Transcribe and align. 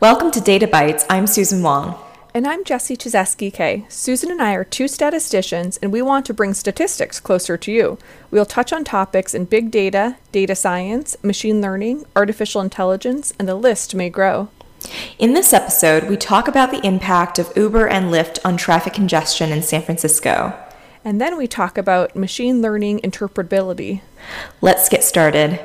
Welcome 0.00 0.30
to 0.30 0.40
Data 0.40 0.66
Bytes. 0.66 1.04
I'm 1.10 1.26
Susan 1.26 1.62
Wong. 1.62 1.94
And 2.32 2.46
I'm 2.46 2.64
Jessie 2.64 2.96
Chizeski 2.96 3.52
K. 3.52 3.84
Susan 3.90 4.30
and 4.30 4.40
I 4.40 4.54
are 4.54 4.64
two 4.64 4.88
statisticians, 4.88 5.76
and 5.76 5.92
we 5.92 6.00
want 6.00 6.24
to 6.24 6.32
bring 6.32 6.54
statistics 6.54 7.20
closer 7.20 7.58
to 7.58 7.70
you. 7.70 7.98
We'll 8.30 8.46
touch 8.46 8.72
on 8.72 8.82
topics 8.82 9.34
in 9.34 9.44
big 9.44 9.70
data, 9.70 10.16
data 10.32 10.54
science, 10.54 11.18
machine 11.22 11.60
learning, 11.60 12.06
artificial 12.16 12.62
intelligence, 12.62 13.34
and 13.38 13.46
the 13.46 13.54
list 13.54 13.94
may 13.94 14.08
grow. 14.08 14.48
In 15.18 15.34
this 15.34 15.52
episode, 15.52 16.04
we 16.04 16.16
talk 16.16 16.48
about 16.48 16.70
the 16.70 16.80
impact 16.82 17.38
of 17.38 17.52
Uber 17.54 17.86
and 17.86 18.10
Lyft 18.10 18.38
on 18.42 18.56
traffic 18.56 18.94
congestion 18.94 19.52
in 19.52 19.62
San 19.62 19.82
Francisco. 19.82 20.58
And 21.04 21.20
then 21.20 21.36
we 21.36 21.46
talk 21.46 21.76
about 21.76 22.16
machine 22.16 22.62
learning 22.62 23.00
interpretability. 23.00 24.00
Let's 24.62 24.88
get 24.88 25.04
started. 25.04 25.60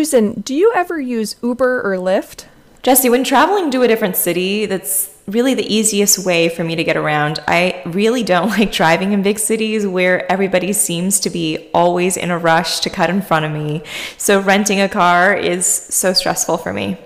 Susan, 0.00 0.40
do 0.40 0.54
you 0.54 0.72
ever 0.74 0.98
use 0.98 1.36
Uber 1.42 1.82
or 1.82 1.98
Lyft? 1.98 2.46
Jesse, 2.82 3.10
when 3.10 3.22
traveling 3.22 3.70
to 3.70 3.82
a 3.82 3.86
different 3.86 4.16
city, 4.16 4.64
that's 4.64 5.14
really 5.26 5.52
the 5.52 5.74
easiest 5.74 6.24
way 6.24 6.48
for 6.48 6.64
me 6.64 6.74
to 6.74 6.82
get 6.82 6.96
around. 6.96 7.38
I 7.46 7.82
really 7.84 8.22
don't 8.22 8.48
like 8.58 8.72
driving 8.72 9.12
in 9.12 9.22
big 9.22 9.38
cities 9.38 9.86
where 9.86 10.24
everybody 10.32 10.72
seems 10.72 11.20
to 11.20 11.28
be 11.28 11.68
always 11.74 12.16
in 12.16 12.30
a 12.30 12.38
rush 12.38 12.80
to 12.80 12.88
cut 12.88 13.10
in 13.10 13.20
front 13.20 13.44
of 13.44 13.52
me. 13.52 13.82
So 14.16 14.40
renting 14.40 14.80
a 14.80 14.88
car 14.88 15.36
is 15.36 15.66
so 15.66 16.14
stressful 16.14 16.56
for 16.56 16.72
me. 16.72 16.96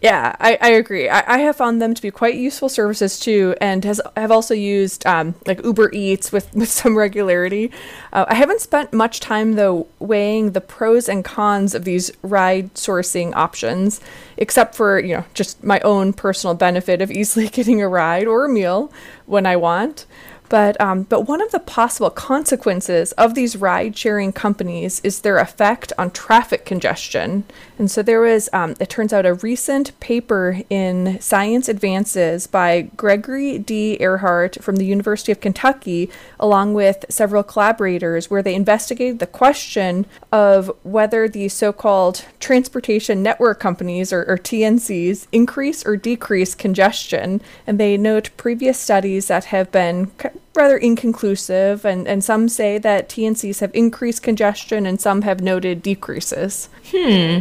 Yeah, 0.00 0.34
I, 0.40 0.58
I 0.60 0.68
agree. 0.70 1.08
I, 1.08 1.34
I 1.34 1.38
have 1.38 1.56
found 1.56 1.80
them 1.80 1.94
to 1.94 2.02
be 2.02 2.10
quite 2.10 2.34
useful 2.34 2.68
services 2.68 3.18
too, 3.18 3.54
and 3.60 3.84
has 3.84 4.00
have 4.16 4.30
also 4.30 4.54
used 4.54 5.06
um, 5.06 5.34
like 5.46 5.62
Uber 5.64 5.90
Eats 5.92 6.32
with, 6.32 6.52
with 6.54 6.68
some 6.70 6.96
regularity. 6.96 7.70
Uh, 8.12 8.24
I 8.28 8.34
haven't 8.34 8.60
spent 8.60 8.92
much 8.92 9.20
time 9.20 9.52
though 9.52 9.86
weighing 9.98 10.52
the 10.52 10.60
pros 10.60 11.08
and 11.08 11.24
cons 11.24 11.74
of 11.74 11.84
these 11.84 12.10
ride 12.22 12.74
sourcing 12.74 13.34
options, 13.34 14.00
except 14.36 14.74
for 14.74 14.98
you 14.98 15.16
know 15.16 15.24
just 15.34 15.62
my 15.62 15.80
own 15.80 16.12
personal 16.12 16.54
benefit 16.54 17.02
of 17.02 17.10
easily 17.10 17.48
getting 17.50 17.82
a 17.82 17.88
ride 17.88 18.26
or 18.26 18.44
a 18.44 18.48
meal 18.48 18.92
when 19.26 19.46
I 19.46 19.56
want. 19.56 20.06
But 20.48 20.80
um, 20.80 21.02
but 21.02 21.22
one 21.22 21.40
of 21.40 21.50
the 21.50 21.58
possible 21.58 22.10
consequences 22.10 23.12
of 23.12 23.34
these 23.34 23.56
ride 23.56 23.96
sharing 23.96 24.32
companies 24.32 25.00
is 25.02 25.20
their 25.20 25.38
effect 25.38 25.92
on 25.98 26.10
traffic 26.10 26.64
congestion. 26.64 27.44
And 27.78 27.90
so 27.90 28.02
there 28.02 28.20
was, 28.20 28.48
um, 28.52 28.74
it 28.80 28.88
turns 28.88 29.12
out, 29.12 29.26
a 29.26 29.34
recent 29.34 29.98
paper 30.00 30.60
in 30.70 31.20
Science 31.20 31.68
Advances 31.68 32.46
by 32.46 32.82
Gregory 32.96 33.58
D. 33.58 33.98
Erhardt 34.00 34.62
from 34.62 34.76
the 34.76 34.86
University 34.86 35.30
of 35.30 35.40
Kentucky, 35.40 36.10
along 36.40 36.74
with 36.74 37.04
several 37.08 37.42
collaborators, 37.42 38.30
where 38.30 38.42
they 38.42 38.54
investigated 38.54 39.18
the 39.18 39.26
question 39.26 40.06
of 40.32 40.70
whether 40.84 41.28
the 41.28 41.48
so-called 41.48 42.24
transportation 42.40 43.22
network 43.22 43.60
companies 43.60 44.12
or, 44.12 44.24
or 44.24 44.38
TNCs 44.38 45.26
increase 45.32 45.84
or 45.84 45.96
decrease 45.96 46.54
congestion. 46.54 47.42
And 47.66 47.78
they 47.78 47.96
note 47.96 48.30
previous 48.36 48.78
studies 48.78 49.28
that 49.28 49.46
have 49.46 49.70
been 49.70 50.10
rather 50.56 50.76
inconclusive, 50.76 51.84
and, 51.84 52.08
and 52.08 52.24
some 52.24 52.48
say 52.48 52.78
that 52.78 53.08
TNCs 53.08 53.60
have 53.60 53.70
increased 53.74 54.22
congestion 54.22 54.86
and 54.86 55.00
some 55.00 55.22
have 55.22 55.40
noted 55.40 55.82
decreases. 55.82 56.68
Hmm. 56.90 57.40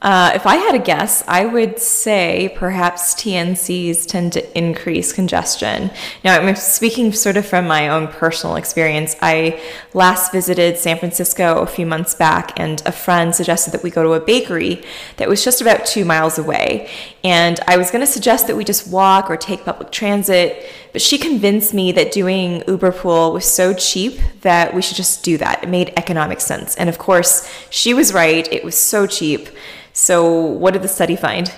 Uh, 0.00 0.32
if 0.34 0.46
I 0.46 0.56
had 0.56 0.74
a 0.74 0.78
guess, 0.78 1.24
I 1.26 1.46
would 1.46 1.78
say 1.78 2.54
perhaps 2.54 3.14
TNCs 3.14 4.06
tend 4.06 4.34
to 4.34 4.58
increase 4.58 5.10
congestion. 5.10 5.90
Now, 6.22 6.38
I'm 6.38 6.54
speaking 6.54 7.12
sort 7.12 7.38
of 7.38 7.46
from 7.46 7.66
my 7.66 7.88
own 7.88 8.08
personal 8.08 8.56
experience. 8.56 9.16
I 9.22 9.58
last 9.94 10.32
visited 10.32 10.76
San 10.76 10.98
Francisco 10.98 11.62
a 11.62 11.66
few 11.66 11.86
months 11.86 12.14
back, 12.14 12.60
and 12.60 12.82
a 12.84 12.92
friend 12.92 13.34
suggested 13.34 13.70
that 13.70 13.82
we 13.82 13.90
go 13.90 14.02
to 14.02 14.12
a 14.12 14.20
bakery 14.20 14.82
that 15.16 15.30
was 15.30 15.42
just 15.42 15.62
about 15.62 15.86
two 15.86 16.04
miles 16.04 16.36
away. 16.36 16.90
And 17.24 17.58
I 17.66 17.78
was 17.78 17.90
going 17.90 18.04
to 18.04 18.06
suggest 18.06 18.48
that 18.48 18.56
we 18.56 18.64
just 18.64 18.88
walk 18.88 19.30
or 19.30 19.38
take 19.38 19.64
public 19.64 19.90
transit, 19.92 20.70
but 20.92 21.00
she 21.00 21.16
convinced 21.16 21.72
me 21.72 21.90
that 21.92 22.12
doing 22.12 22.62
Uber 22.68 22.92
Pool 22.92 23.32
was 23.32 23.46
so 23.46 23.72
cheap 23.72 24.20
that 24.42 24.74
we 24.74 24.82
should 24.82 24.96
just 24.98 25.24
do 25.24 25.38
that. 25.38 25.62
It 25.62 25.70
made 25.70 25.94
economic 25.96 26.40
sense. 26.40 26.76
And 26.76 26.90
of 26.90 26.98
course, 26.98 27.50
she 27.70 27.94
was 27.94 28.12
right, 28.12 28.46
it 28.52 28.62
was 28.62 28.76
so 28.76 29.06
cheap. 29.06 29.48
So, 29.96 30.30
what 30.30 30.74
did 30.74 30.82
the 30.82 30.88
study 30.88 31.16
find? 31.16 31.50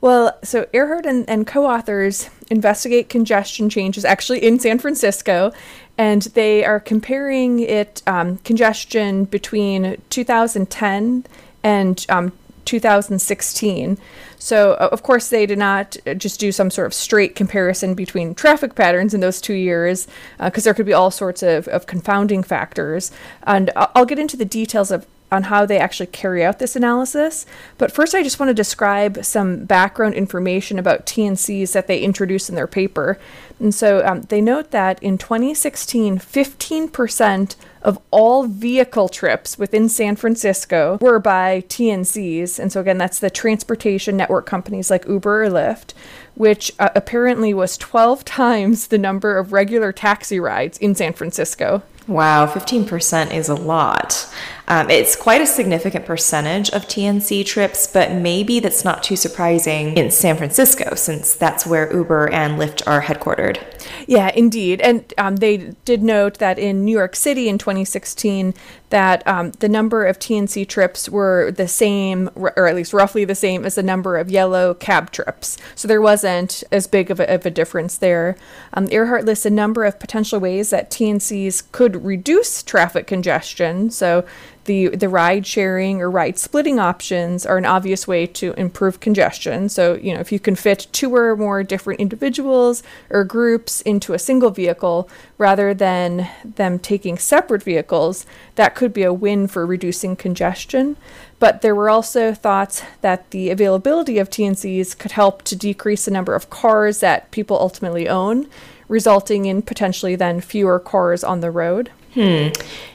Well, 0.00 0.36
so 0.42 0.64
Erhardt 0.74 1.06
and, 1.06 1.24
and 1.30 1.46
co 1.46 1.66
authors 1.66 2.28
investigate 2.50 3.08
congestion 3.08 3.70
changes 3.70 4.04
actually 4.04 4.44
in 4.44 4.58
San 4.58 4.80
Francisco, 4.80 5.52
and 5.96 6.22
they 6.22 6.64
are 6.64 6.80
comparing 6.80 7.60
it 7.60 8.02
um, 8.08 8.38
congestion 8.38 9.24
between 9.24 10.02
2010 10.10 11.24
and 11.62 12.06
um, 12.08 12.32
2016. 12.64 13.98
So, 14.36 14.74
of 14.74 15.04
course, 15.04 15.28
they 15.28 15.46
did 15.46 15.58
not 15.58 15.96
just 16.16 16.40
do 16.40 16.50
some 16.50 16.70
sort 16.70 16.88
of 16.88 16.94
straight 16.94 17.36
comparison 17.36 17.94
between 17.94 18.34
traffic 18.34 18.74
patterns 18.74 19.14
in 19.14 19.20
those 19.20 19.40
two 19.40 19.54
years, 19.54 20.08
because 20.40 20.64
uh, 20.64 20.66
there 20.66 20.74
could 20.74 20.86
be 20.86 20.92
all 20.92 21.12
sorts 21.12 21.40
of, 21.44 21.68
of 21.68 21.86
confounding 21.86 22.42
factors. 22.42 23.12
And 23.44 23.70
I'll 23.76 24.06
get 24.06 24.18
into 24.18 24.36
the 24.36 24.44
details 24.44 24.90
of 24.90 25.06
on 25.30 25.44
how 25.44 25.64
they 25.66 25.78
actually 25.78 26.06
carry 26.06 26.44
out 26.44 26.58
this 26.58 26.76
analysis. 26.76 27.46
But 27.78 27.92
first, 27.92 28.14
I 28.14 28.22
just 28.22 28.40
want 28.40 28.50
to 28.50 28.54
describe 28.54 29.24
some 29.24 29.64
background 29.64 30.14
information 30.14 30.78
about 30.78 31.06
TNCs 31.06 31.72
that 31.72 31.86
they 31.86 32.00
introduce 32.00 32.48
in 32.48 32.54
their 32.54 32.66
paper. 32.66 33.18
And 33.60 33.74
so 33.74 34.04
um, 34.04 34.22
they 34.22 34.40
note 34.40 34.70
that 34.70 35.02
in 35.02 35.18
2016, 35.18 36.18
15% 36.18 37.56
of 37.82 37.98
all 38.10 38.44
vehicle 38.44 39.08
trips 39.08 39.58
within 39.58 39.88
San 39.88 40.16
Francisco 40.16 40.98
were 41.00 41.18
by 41.18 41.62
TNCs. 41.68 42.58
And 42.58 42.72
so, 42.72 42.80
again, 42.80 42.98
that's 42.98 43.18
the 43.18 43.30
transportation 43.30 44.16
network 44.16 44.46
companies 44.46 44.90
like 44.90 45.06
Uber 45.06 45.44
or 45.44 45.50
Lyft, 45.50 45.92
which 46.34 46.72
uh, 46.78 46.88
apparently 46.94 47.52
was 47.52 47.76
12 47.76 48.24
times 48.24 48.88
the 48.88 48.98
number 48.98 49.38
of 49.38 49.52
regular 49.52 49.92
taxi 49.92 50.40
rides 50.40 50.78
in 50.78 50.94
San 50.94 51.12
Francisco. 51.12 51.82
Wow, 52.10 52.46
15% 52.46 53.32
is 53.32 53.48
a 53.48 53.54
lot. 53.54 54.28
Um, 54.66 54.90
it's 54.90 55.14
quite 55.14 55.40
a 55.40 55.46
significant 55.46 56.06
percentage 56.06 56.68
of 56.70 56.86
TNC 56.86 57.46
trips, 57.46 57.86
but 57.86 58.10
maybe 58.10 58.58
that's 58.58 58.84
not 58.84 59.04
too 59.04 59.14
surprising 59.14 59.96
in 59.96 60.10
San 60.10 60.36
Francisco, 60.36 60.96
since 60.96 61.34
that's 61.34 61.64
where 61.64 61.92
Uber 61.92 62.28
and 62.32 62.58
Lyft 62.58 62.82
are 62.84 63.02
headquartered. 63.02 63.60
Yeah, 64.06 64.30
indeed. 64.34 64.80
And 64.80 65.12
um, 65.18 65.36
they 65.36 65.72
did 65.84 66.02
note 66.02 66.38
that 66.38 66.58
in 66.58 66.84
New 66.84 66.96
York 66.96 67.16
City 67.16 67.48
in 67.48 67.58
2016, 67.58 68.54
that 68.90 69.26
um, 69.26 69.52
the 69.60 69.68
number 69.68 70.04
of 70.04 70.18
TNC 70.18 70.68
trips 70.68 71.08
were 71.08 71.52
the 71.52 71.68
same, 71.68 72.28
or 72.34 72.66
at 72.66 72.74
least 72.74 72.92
roughly 72.92 73.24
the 73.24 73.34
same, 73.34 73.64
as 73.64 73.76
the 73.76 73.82
number 73.82 74.16
of 74.16 74.30
yellow 74.30 74.74
cab 74.74 75.12
trips. 75.12 75.56
So 75.74 75.86
there 75.86 76.00
wasn't 76.00 76.64
as 76.72 76.86
big 76.86 77.10
of 77.10 77.20
a, 77.20 77.32
of 77.32 77.46
a 77.46 77.50
difference 77.50 77.96
there. 77.96 78.36
Um, 78.74 78.86
Erhardt 78.88 79.24
lists 79.24 79.46
a 79.46 79.50
number 79.50 79.84
of 79.84 80.00
potential 80.00 80.40
ways 80.40 80.70
that 80.70 80.90
TNCs 80.90 81.70
could 81.72 82.04
reduce 82.04 82.62
traffic 82.62 83.06
congestion. 83.06 83.90
So 83.90 84.24
the, 84.70 84.86
the 84.90 85.08
ride 85.08 85.48
sharing 85.48 86.00
or 86.00 86.08
ride 86.08 86.38
splitting 86.38 86.78
options 86.78 87.44
are 87.44 87.58
an 87.58 87.66
obvious 87.66 88.06
way 88.06 88.24
to 88.24 88.52
improve 88.52 89.00
congestion. 89.00 89.68
So, 89.68 89.94
you 89.94 90.14
know, 90.14 90.20
if 90.20 90.30
you 90.30 90.38
can 90.38 90.54
fit 90.54 90.86
two 90.92 91.12
or 91.12 91.36
more 91.36 91.64
different 91.64 91.98
individuals 91.98 92.84
or 93.10 93.24
groups 93.24 93.80
into 93.80 94.12
a 94.12 94.18
single 94.20 94.50
vehicle 94.50 95.10
rather 95.38 95.74
than 95.74 96.30
them 96.44 96.78
taking 96.78 97.18
separate 97.18 97.64
vehicles, 97.64 98.26
that 98.54 98.76
could 98.76 98.92
be 98.92 99.02
a 99.02 99.12
win 99.12 99.48
for 99.48 99.66
reducing 99.66 100.14
congestion. 100.14 100.96
But 101.40 101.62
there 101.62 101.74
were 101.74 101.90
also 101.90 102.32
thoughts 102.32 102.84
that 103.00 103.28
the 103.32 103.50
availability 103.50 104.20
of 104.20 104.30
TNCs 104.30 104.96
could 104.96 105.12
help 105.12 105.42
to 105.42 105.56
decrease 105.56 106.04
the 106.04 106.12
number 106.12 106.36
of 106.36 106.48
cars 106.48 107.00
that 107.00 107.32
people 107.32 107.58
ultimately 107.58 108.08
own, 108.08 108.46
resulting 108.86 109.46
in 109.46 109.62
potentially 109.62 110.14
then 110.14 110.40
fewer 110.40 110.78
cars 110.78 111.24
on 111.24 111.40
the 111.40 111.50
road. 111.50 111.90
Hmm. 112.14 112.48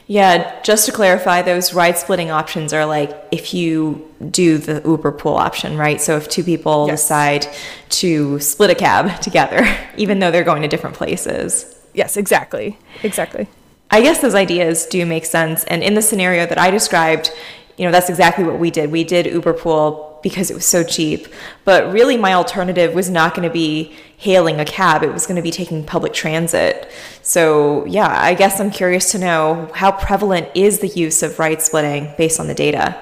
Yeah, 0.08 0.62
just 0.62 0.86
to 0.86 0.92
clarify, 0.92 1.42
those 1.42 1.74
ride 1.74 1.98
splitting 1.98 2.30
options 2.30 2.72
are 2.72 2.86
like 2.86 3.10
if 3.32 3.52
you 3.52 4.08
do 4.30 4.58
the 4.58 4.80
Uber 4.84 5.12
pool 5.12 5.34
option, 5.34 5.76
right? 5.76 6.00
So 6.00 6.16
if 6.16 6.28
two 6.28 6.44
people 6.44 6.86
yes. 6.86 7.02
decide 7.02 7.46
to 7.90 8.38
split 8.38 8.70
a 8.70 8.74
cab 8.74 9.20
together, 9.20 9.66
even 9.96 10.20
though 10.20 10.30
they're 10.30 10.44
going 10.44 10.62
to 10.62 10.68
different 10.68 10.94
places. 10.94 11.74
Yes, 11.92 12.16
exactly. 12.16 12.78
Exactly. 13.02 13.48
I 13.90 14.00
guess 14.00 14.20
those 14.20 14.34
ideas 14.34 14.86
do 14.86 15.04
make 15.06 15.24
sense. 15.24 15.64
And 15.64 15.82
in 15.82 15.94
the 15.94 16.02
scenario 16.02 16.46
that 16.46 16.58
I 16.58 16.70
described, 16.70 17.32
you 17.76 17.84
know, 17.84 17.92
that's 17.92 18.08
exactly 18.08 18.44
what 18.44 18.58
we 18.58 18.70
did. 18.70 18.90
We 18.90 19.04
did 19.04 19.26
Uber 19.26 19.54
pool 19.54 20.18
because 20.22 20.50
it 20.50 20.54
was 20.54 20.66
so 20.66 20.82
cheap. 20.82 21.28
But 21.64 21.92
really, 21.92 22.16
my 22.16 22.34
alternative 22.34 22.94
was 22.94 23.08
not 23.08 23.34
going 23.34 23.46
to 23.46 23.52
be 23.52 23.94
hailing 24.18 24.60
a 24.60 24.64
cab, 24.64 25.02
it 25.02 25.12
was 25.12 25.26
going 25.26 25.36
to 25.36 25.42
be 25.42 25.50
taking 25.50 25.84
public 25.84 26.12
transit. 26.12 26.90
So, 27.22 27.84
yeah, 27.86 28.08
I 28.08 28.34
guess 28.34 28.60
I'm 28.60 28.70
curious 28.70 29.12
to 29.12 29.18
know 29.18 29.70
how 29.74 29.92
prevalent 29.92 30.48
is 30.54 30.78
the 30.78 30.88
use 30.88 31.22
of 31.22 31.38
ride 31.38 31.60
splitting 31.60 32.14
based 32.16 32.40
on 32.40 32.46
the 32.46 32.54
data? 32.54 32.98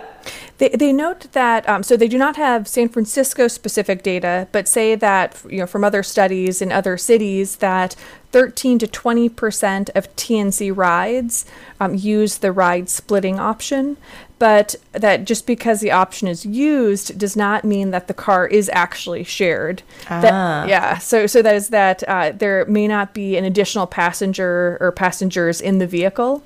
They, 0.58 0.68
they 0.68 0.92
note 0.92 1.32
that, 1.32 1.68
um, 1.68 1.82
so 1.82 1.96
they 1.96 2.08
do 2.08 2.18
not 2.18 2.36
have 2.36 2.68
San 2.68 2.88
Francisco 2.88 3.48
specific 3.48 4.02
data, 4.02 4.46
but 4.52 4.68
say 4.68 4.94
that, 4.94 5.42
you 5.48 5.58
know, 5.58 5.66
from 5.66 5.82
other 5.82 6.02
studies 6.02 6.62
in 6.62 6.70
other 6.70 6.96
cities 6.96 7.56
that 7.56 7.96
13 8.30 8.78
to 8.80 8.86
20% 8.86 9.90
of 9.94 10.16
TNC 10.16 10.76
rides 10.76 11.44
um, 11.80 11.94
use 11.94 12.38
the 12.38 12.52
ride 12.52 12.88
splitting 12.88 13.38
option, 13.38 13.96
but 14.38 14.74
that 14.92 15.24
just 15.24 15.46
because 15.46 15.80
the 15.80 15.90
option 15.90 16.28
is 16.28 16.44
used 16.44 17.18
does 17.18 17.36
not 17.36 17.64
mean 17.64 17.90
that 17.90 18.08
the 18.08 18.14
car 18.14 18.46
is 18.46 18.68
actually 18.72 19.24
shared. 19.24 19.82
Ah. 20.10 20.20
That, 20.20 20.68
yeah, 20.68 20.98
so, 20.98 21.26
so 21.26 21.42
that 21.42 21.54
is 21.54 21.68
that 21.68 22.02
uh, 22.04 22.32
there 22.32 22.64
may 22.66 22.86
not 22.86 23.14
be 23.14 23.36
an 23.36 23.44
additional 23.44 23.86
passenger 23.86 24.78
or 24.80 24.92
passengers 24.92 25.60
in 25.60 25.78
the 25.78 25.86
vehicle. 25.86 26.42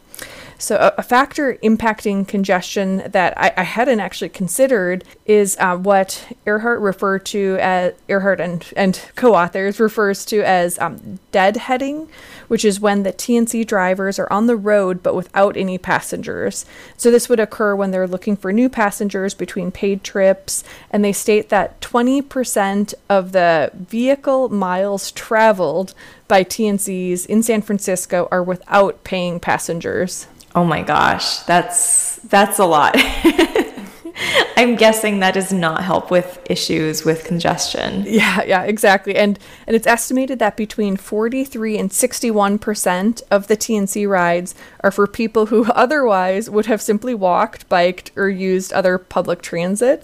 So, 0.61 0.75
a, 0.75 0.93
a 0.99 1.03
factor 1.05 1.55
impacting 1.63 2.27
congestion 2.27 3.05
that 3.07 3.39
I, 3.39 3.53
I 3.57 3.63
hadn't 3.63 4.01
actually 4.01 4.31
considered 4.31 5.05
is 5.25 5.57
uh, 5.61 5.77
what 5.77 6.33
Erhardt 6.47 6.83
referred 6.83 7.25
to 7.27 7.57
as 7.61 7.95
Erhardt 8.09 8.41
and, 8.41 8.67
and 8.77 9.01
co 9.15 9.37
authors 9.37 9.79
refers 9.79 10.25
to 10.27 10.43
as 10.43 10.77
um, 10.81 11.21
deadheading, 11.33 12.09
which 12.49 12.65
is 12.65 12.81
when 12.81 13.05
the 13.05 13.13
TNC 13.13 13.69
drivers 13.69 14.19
are 14.19 14.31
on 14.33 14.47
the 14.47 14.57
road 14.57 15.01
but 15.01 15.15
without 15.15 15.57
any 15.57 15.79
passengers. 15.79 16.67
So, 16.97 17.13
this 17.13 17.29
would 17.29 17.39
occur 17.39 17.77
when 17.77 17.93
they're 17.93 18.09
looking 18.09 18.37
for 18.37 18.53
new 18.53 18.69
passengers 18.69 19.35
between 19.35 19.71
paid 19.71 20.03
trips, 20.03 20.65
and 20.91 21.05
they 21.05 21.13
state 21.13 21.51
that 21.51 21.81
20% 21.81 22.95
of 23.09 23.31
the 23.31 23.71
vehicle 23.75 24.49
miles 24.49 25.13
traveled 25.13 25.95
by 26.27 26.43
TNCs 26.43 27.27
in 27.27 27.45
San 27.45 27.63
Francisco 27.63 28.27
are 28.33 28.43
without 28.43 29.05
paying 29.05 29.39
passengers. 29.39 30.27
Oh 30.59 30.65
my 30.65 30.83
gosh, 30.83 31.39
that's 31.45 32.17
that's 32.17 32.59
a 32.59 32.65
lot. 32.65 32.97
I'm 34.57 34.75
guessing 34.75 35.21
that 35.21 35.35
does 35.35 35.53
not 35.53 35.85
help 35.85 36.11
with 36.11 36.45
issues 36.51 37.05
with 37.05 37.23
congestion. 37.23 38.03
Yeah, 38.05 38.43
yeah, 38.43 38.65
exactly. 38.65 39.15
And 39.15 39.39
and 39.69 39.77
it's 39.77 39.87
estimated 39.87 40.41
that 40.41 40.57
between 40.57 40.97
43 40.97 41.79
and 41.79 41.91
61% 41.91 43.23
of 43.31 43.47
the 43.47 43.57
TNC 43.57 44.09
rides 44.09 44.57
are 44.81 44.91
for 44.91 45.07
people 45.07 45.47
who 45.47 45.65
otherwise 45.75 46.51
would 46.51 46.67
have 46.67 46.83
simply 46.83 47.15
walked, 47.15 47.69
biked, 47.69 48.11
or 48.17 48.29
used 48.29 48.73
other 48.73 48.99
public 48.99 49.43
transit. 49.43 50.03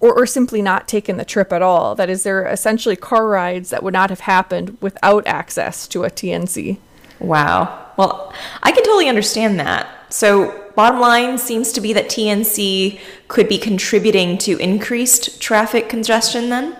Or, 0.00 0.16
or 0.16 0.26
simply 0.26 0.62
not 0.62 0.86
taken 0.86 1.16
the 1.16 1.24
trip 1.24 1.52
at 1.52 1.60
all. 1.60 1.96
That 1.96 2.08
is, 2.08 2.22
they're 2.22 2.46
essentially 2.46 2.94
car 2.94 3.26
rides 3.26 3.70
that 3.70 3.82
would 3.82 3.94
not 3.94 4.10
have 4.10 4.20
happened 4.20 4.78
without 4.80 5.26
access 5.26 5.88
to 5.88 6.04
a 6.04 6.08
TNC. 6.08 6.78
Wow. 7.20 7.86
Well, 7.96 8.32
I 8.62 8.72
can 8.72 8.84
totally 8.84 9.08
understand 9.08 9.58
that. 9.60 9.88
So, 10.12 10.70
bottom 10.76 11.00
line 11.00 11.38
seems 11.38 11.72
to 11.72 11.80
be 11.80 11.92
that 11.92 12.08
TNC 12.08 13.00
could 13.26 13.48
be 13.48 13.58
contributing 13.58 14.38
to 14.38 14.56
increased 14.58 15.40
traffic 15.40 15.88
congestion 15.88 16.48
then? 16.48 16.76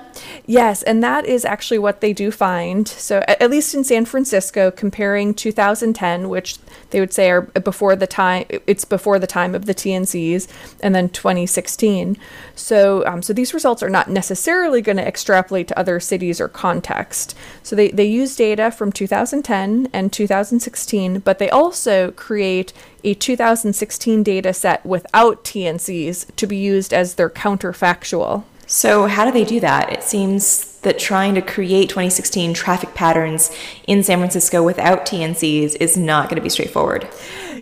Yes, 0.51 0.83
and 0.83 1.05
that 1.05 1.27
is 1.27 1.45
actually 1.45 1.79
what 1.79 2.01
they 2.01 2.15
do 2.15 2.31
find. 2.31 2.89
So, 2.89 3.23
at, 3.29 3.51
least 3.51 3.75
in 3.75 3.85
San 3.85 4.07
Francisco, 4.07 4.71
comparing 4.71 5.35
2010, 5.35 6.31
which 6.31 6.57
they 6.89 7.01
would 7.01 7.13
say 7.13 7.31
are 7.31 7.43
before 7.43 7.95
the 7.95 8.07
time, 8.07 8.47
it's 8.49 8.87
before 8.87 9.19
the 9.19 9.27
time 9.27 9.55
of 9.55 9.67
the 9.67 9.75
TNCs, 9.75 10.49
and 10.81 10.95
then 10.95 11.11
2016. 11.11 12.17
So, 12.55 13.05
um, 13.05 13.21
so 13.21 13.35
these 13.35 13.53
results 13.53 13.83
are 13.83 13.91
not 13.91 14.09
necessarily 14.09 14.81
going 14.81 14.97
to 14.97 15.07
extrapolate 15.07 15.69
to 15.69 15.79
other 15.79 16.01
cities 16.01 16.41
or 16.41 16.49
context. 16.49 17.37
So, 17.63 17.77
they, 17.77 17.89
they 17.89 18.07
use 18.07 18.35
data 18.35 18.71
from 18.71 18.91
2010 18.91 19.91
and 19.93 20.11
2016, 20.11 21.19
but 21.19 21.39
they 21.39 21.51
also 21.51 22.13
create 22.13 22.73
a 23.05 23.13
2016 23.13 24.23
data 24.23 24.55
set 24.55 24.87
without 24.87 25.45
TNCs 25.45 26.35
to 26.37 26.47
be 26.47 26.57
used 26.57 26.95
as 26.95 27.17
their 27.17 27.29
counterfactual. 27.29 28.45
So, 28.69 29.07
how 29.07 29.25
do 29.25 29.33
they 29.33 29.45
do 29.45 29.61
that? 29.61 29.91
It 29.91 30.03
seems 30.03 30.79
that 30.81 30.99
trying 30.99 31.35
to 31.35 31.43
create 31.43 31.89
2016 31.89 32.53
traffic 32.53 32.95
patterns 32.95 33.51
in 33.87 34.03
San 34.03 34.19
Francisco 34.19 34.63
without 34.63 35.07
TNCs 35.07 35.77
is 35.81 35.97
not 35.97 36.29
going 36.29 36.37
to 36.37 36.43
be 36.43 36.51
straightforward. 36.51 37.09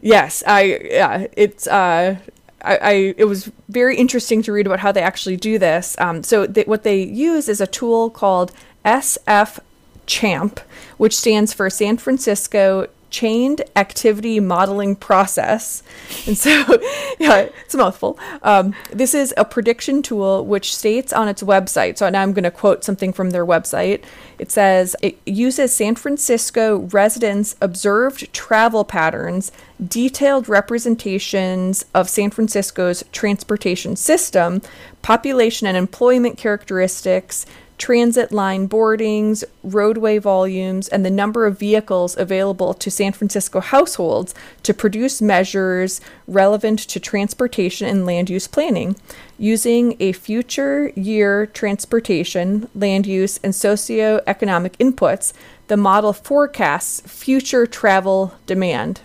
Yes, 0.02 0.42
I 0.46 0.80
yeah, 0.84 1.26
it's 1.36 1.66
uh 1.66 2.16
I, 2.62 2.76
I, 2.76 2.92
it 3.16 3.26
was 3.26 3.52
very 3.68 3.96
interesting 3.96 4.42
to 4.42 4.52
read 4.52 4.66
about 4.66 4.80
how 4.80 4.90
they 4.90 5.00
actually 5.00 5.36
do 5.36 5.58
this. 5.58 5.96
Um, 6.00 6.24
so 6.24 6.46
they, 6.46 6.64
what 6.64 6.82
they 6.82 7.00
use 7.00 7.48
is 7.48 7.60
a 7.60 7.66
tool 7.66 8.10
called 8.10 8.50
SF 8.84 9.60
Champ, 10.06 10.58
which 10.96 11.16
stands 11.16 11.52
for 11.52 11.70
San 11.70 11.96
Francisco 11.96 12.88
chained 13.10 13.62
activity 13.74 14.40
modeling 14.40 14.96
process. 14.96 15.82
And 16.26 16.36
so, 16.36 16.50
yeah, 17.20 17.48
it's 17.64 17.74
a 17.74 17.78
mouthful. 17.78 18.18
Um, 18.42 18.74
this 18.90 19.14
is 19.14 19.32
a 19.36 19.44
prediction 19.44 20.02
tool 20.02 20.44
which 20.44 20.74
states 20.74 21.12
on 21.12 21.28
its 21.28 21.42
website. 21.42 21.98
So 21.98 22.08
now 22.08 22.22
I'm 22.22 22.32
going 22.32 22.44
to 22.44 22.50
quote 22.50 22.82
something 22.82 23.12
from 23.12 23.30
their 23.30 23.46
website. 23.46 24.02
It 24.38 24.50
says 24.50 24.96
it 25.02 25.18
uses 25.24 25.74
San 25.74 25.94
Francisco 25.94 26.78
residents' 26.92 27.54
observed 27.60 28.32
travel 28.32 28.84
patterns, 28.84 29.52
detailed 29.84 30.48
representations 30.48 31.84
of 31.94 32.08
San 32.08 32.30
Francisco's 32.30 33.04
transportation 33.12 33.94
system, 33.94 34.62
population 35.02 35.66
and 35.66 35.76
employment 35.76 36.38
characteristics 36.38 37.46
transit 37.78 38.32
line 38.32 38.66
boardings, 38.66 39.44
roadway 39.62 40.18
volumes, 40.18 40.88
and 40.88 41.04
the 41.04 41.10
number 41.10 41.46
of 41.46 41.58
vehicles 41.58 42.16
available 42.16 42.74
to 42.74 42.90
San 42.90 43.12
Francisco 43.12 43.60
households 43.60 44.34
to 44.62 44.72
produce 44.72 45.20
measures 45.20 46.00
relevant 46.26 46.78
to 46.78 47.00
transportation 47.00 47.86
and 47.86 48.06
land 48.06 48.30
use 48.30 48.48
planning. 48.48 48.96
Using 49.38 49.96
a 50.00 50.12
future 50.12 50.90
year 50.94 51.46
transportation, 51.46 52.68
land 52.74 53.06
use, 53.06 53.38
and 53.42 53.52
socioeconomic 53.52 54.76
inputs, 54.76 55.32
the 55.68 55.76
model 55.76 56.12
forecasts 56.12 57.00
future 57.00 57.66
travel 57.66 58.34
demand. 58.46 59.00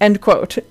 End 0.00 0.20
quote. 0.20 0.58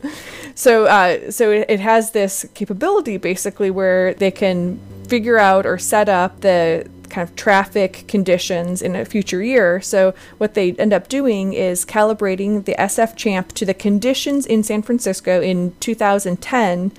So, 0.57 0.85
uh, 0.85 1.31
so 1.31 1.51
it 1.51 1.81
has 1.81 2.11
this 2.11 2.45
capability 2.53 3.17
basically 3.17 3.69
where 3.69 4.13
they 4.13 4.31
can 4.31 4.79
figure 5.05 5.37
out 5.37 5.65
or 5.65 5.77
set 5.77 6.07
up 6.07 6.39
the 6.39 6.89
kind 7.15 7.27
of 7.27 7.35
traffic 7.37 8.03
conditions 8.09 8.81
in 8.81 8.93
a 8.93 9.05
future 9.05 9.41
year. 9.41 9.79
So 9.79 10.13
what 10.37 10.53
they 10.53 10.73
end 10.73 10.91
up 10.91 11.07
doing 11.07 11.53
is 11.53 11.85
calibrating 11.85 12.65
the 12.65 12.75
SF 12.75 13.15
Champ 13.15 13.53
to 13.53 13.65
the 13.65 13.73
conditions 13.73 14.45
in 14.45 14.63
San 14.63 14.81
Francisco 14.81 15.41
in 15.41 15.73
2010 15.79 16.91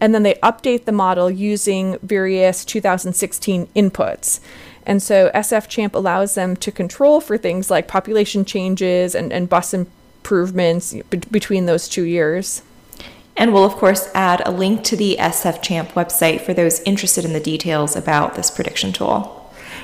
and 0.00 0.14
then 0.14 0.22
they 0.22 0.34
update 0.34 0.84
the 0.84 0.92
model 0.92 1.30
using 1.30 1.98
various 2.02 2.64
2016 2.64 3.66
inputs. 3.74 4.40
And 4.86 5.02
so 5.02 5.30
SF 5.34 5.68
Champ 5.68 5.94
allows 5.94 6.34
them 6.34 6.56
to 6.56 6.72
control 6.72 7.20
for 7.20 7.36
things 7.36 7.70
like 7.70 7.88
population 7.88 8.44
changes 8.44 9.14
and, 9.14 9.32
and 9.32 9.48
bus 9.48 9.74
improvements 9.74 10.94
be- 11.10 11.18
between 11.30 11.66
those 11.66 11.88
two 11.88 12.04
years. 12.04 12.62
And 13.36 13.52
we'll, 13.52 13.64
of 13.64 13.74
course, 13.74 14.08
add 14.14 14.42
a 14.46 14.50
link 14.50 14.82
to 14.84 14.96
the 14.96 15.16
SF 15.18 15.62
Champ 15.62 15.90
website 15.90 16.40
for 16.40 16.54
those 16.54 16.80
interested 16.80 17.24
in 17.24 17.32
the 17.32 17.40
details 17.40 17.94
about 17.94 18.34
this 18.34 18.50
prediction 18.50 18.92
tool. 18.92 19.37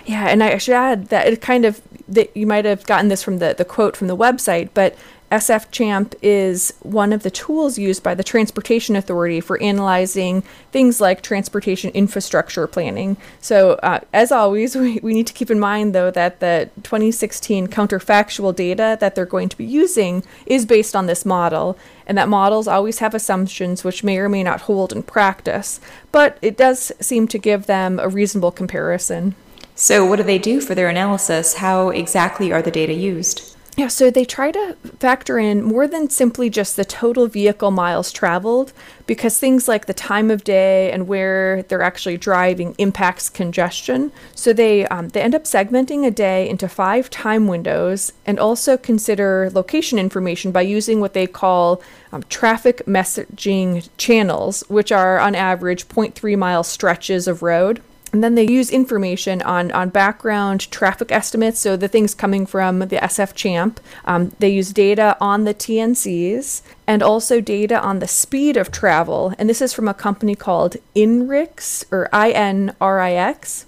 Yeah, 0.06 0.26
and 0.26 0.42
I 0.42 0.58
should 0.58 0.74
add 0.74 1.08
that 1.08 1.26
it 1.26 1.40
kind 1.40 1.64
of 1.64 1.80
that 2.08 2.36
you 2.36 2.46
might 2.46 2.66
have 2.66 2.84
gotten 2.86 3.08
this 3.08 3.22
from 3.22 3.38
the 3.38 3.54
the 3.56 3.64
quote 3.64 3.96
from 3.96 4.08
the 4.08 4.16
website, 4.16 4.70
but 4.74 4.96
SF 5.34 5.72
Champ 5.72 6.14
is 6.22 6.74
one 6.82 7.12
of 7.12 7.24
the 7.24 7.30
tools 7.30 7.76
used 7.76 8.04
by 8.04 8.14
the 8.14 8.22
Transportation 8.22 8.94
Authority 8.94 9.40
for 9.40 9.60
analyzing 9.60 10.42
things 10.70 11.00
like 11.00 11.22
transportation 11.22 11.90
infrastructure 11.90 12.68
planning. 12.68 13.16
So, 13.40 13.72
uh, 13.82 14.00
as 14.12 14.30
always, 14.30 14.76
we, 14.76 15.00
we 15.02 15.12
need 15.12 15.26
to 15.26 15.32
keep 15.32 15.50
in 15.50 15.58
mind, 15.58 15.92
though, 15.92 16.12
that 16.12 16.38
the 16.38 16.70
2016 16.84 17.66
counterfactual 17.66 18.54
data 18.54 18.96
that 19.00 19.16
they're 19.16 19.26
going 19.26 19.48
to 19.48 19.58
be 19.58 19.64
using 19.64 20.22
is 20.46 20.66
based 20.66 20.94
on 20.94 21.06
this 21.06 21.26
model, 21.26 21.76
and 22.06 22.16
that 22.16 22.28
models 22.28 22.68
always 22.68 23.00
have 23.00 23.14
assumptions 23.14 23.82
which 23.82 24.04
may 24.04 24.18
or 24.18 24.28
may 24.28 24.44
not 24.44 24.62
hold 24.62 24.92
in 24.92 25.02
practice, 25.02 25.80
but 26.12 26.38
it 26.42 26.56
does 26.56 26.92
seem 27.00 27.26
to 27.26 27.38
give 27.38 27.66
them 27.66 27.98
a 27.98 28.08
reasonable 28.08 28.52
comparison. 28.52 29.34
So, 29.76 30.06
what 30.06 30.16
do 30.16 30.22
they 30.22 30.38
do 30.38 30.60
for 30.60 30.74
their 30.74 30.88
analysis? 30.88 31.54
How 31.54 31.88
exactly 31.88 32.52
are 32.52 32.62
the 32.62 32.70
data 32.70 32.92
used? 32.92 33.54
Yeah, 33.76 33.88
so 33.88 34.08
they 34.08 34.24
try 34.24 34.52
to 34.52 34.76
factor 35.00 35.36
in 35.36 35.64
more 35.64 35.88
than 35.88 36.08
simply 36.08 36.48
just 36.48 36.76
the 36.76 36.84
total 36.84 37.26
vehicle 37.26 37.72
miles 37.72 38.12
traveled, 38.12 38.72
because 39.08 39.36
things 39.36 39.66
like 39.66 39.86
the 39.86 39.94
time 39.94 40.30
of 40.30 40.44
day 40.44 40.92
and 40.92 41.08
where 41.08 41.64
they're 41.64 41.82
actually 41.82 42.16
driving 42.16 42.76
impacts 42.78 43.28
congestion. 43.28 44.12
So 44.32 44.52
they 44.52 44.86
um, 44.86 45.08
they 45.08 45.20
end 45.20 45.34
up 45.34 45.42
segmenting 45.42 46.06
a 46.06 46.12
day 46.12 46.48
into 46.48 46.68
five 46.68 47.10
time 47.10 47.48
windows, 47.48 48.12
and 48.24 48.38
also 48.38 48.76
consider 48.76 49.50
location 49.52 49.98
information 49.98 50.52
by 50.52 50.62
using 50.62 51.00
what 51.00 51.14
they 51.14 51.26
call 51.26 51.82
um, 52.12 52.22
traffic 52.28 52.84
messaging 52.86 53.88
channels, 53.96 54.62
which 54.68 54.92
are 54.92 55.18
on 55.18 55.34
average 55.34 55.88
0.3 55.88 56.38
mile 56.38 56.62
stretches 56.62 57.26
of 57.26 57.42
road. 57.42 57.82
And 58.14 58.22
then 58.22 58.36
they 58.36 58.46
use 58.48 58.70
information 58.70 59.42
on, 59.42 59.72
on 59.72 59.88
background 59.88 60.70
traffic 60.70 61.10
estimates, 61.10 61.58
so 61.58 61.76
the 61.76 61.88
things 61.88 62.14
coming 62.14 62.46
from 62.46 62.78
the 62.78 62.98
SF 62.98 63.34
Champ. 63.34 63.80
Um, 64.04 64.30
they 64.38 64.50
use 64.50 64.72
data 64.72 65.16
on 65.20 65.42
the 65.42 65.52
TNCs 65.52 66.62
and 66.86 67.02
also 67.02 67.40
data 67.40 67.76
on 67.80 67.98
the 67.98 68.06
speed 68.06 68.56
of 68.56 68.70
travel. 68.70 69.34
And 69.36 69.48
this 69.48 69.60
is 69.60 69.72
from 69.72 69.88
a 69.88 69.94
company 69.94 70.36
called 70.36 70.76
INRIX 70.94 71.86
or 71.90 72.08
INRIX. 72.12 73.64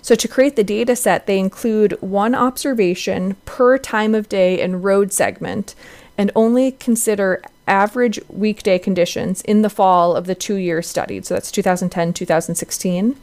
So 0.00 0.14
to 0.14 0.28
create 0.28 0.54
the 0.54 0.62
data 0.62 0.94
set, 0.94 1.26
they 1.26 1.40
include 1.40 2.00
one 2.00 2.36
observation 2.36 3.34
per 3.46 3.78
time 3.78 4.14
of 4.14 4.28
day 4.28 4.60
and 4.60 4.84
road 4.84 5.12
segment 5.12 5.74
and 6.16 6.30
only 6.36 6.70
consider 6.70 7.42
average 7.66 8.20
weekday 8.28 8.78
conditions 8.78 9.42
in 9.42 9.62
the 9.62 9.68
fall 9.68 10.14
of 10.14 10.26
the 10.26 10.36
two 10.36 10.54
years 10.54 10.86
studied. 10.86 11.26
So 11.26 11.34
that's 11.34 11.50
2010 11.50 12.12
2016. 12.12 13.16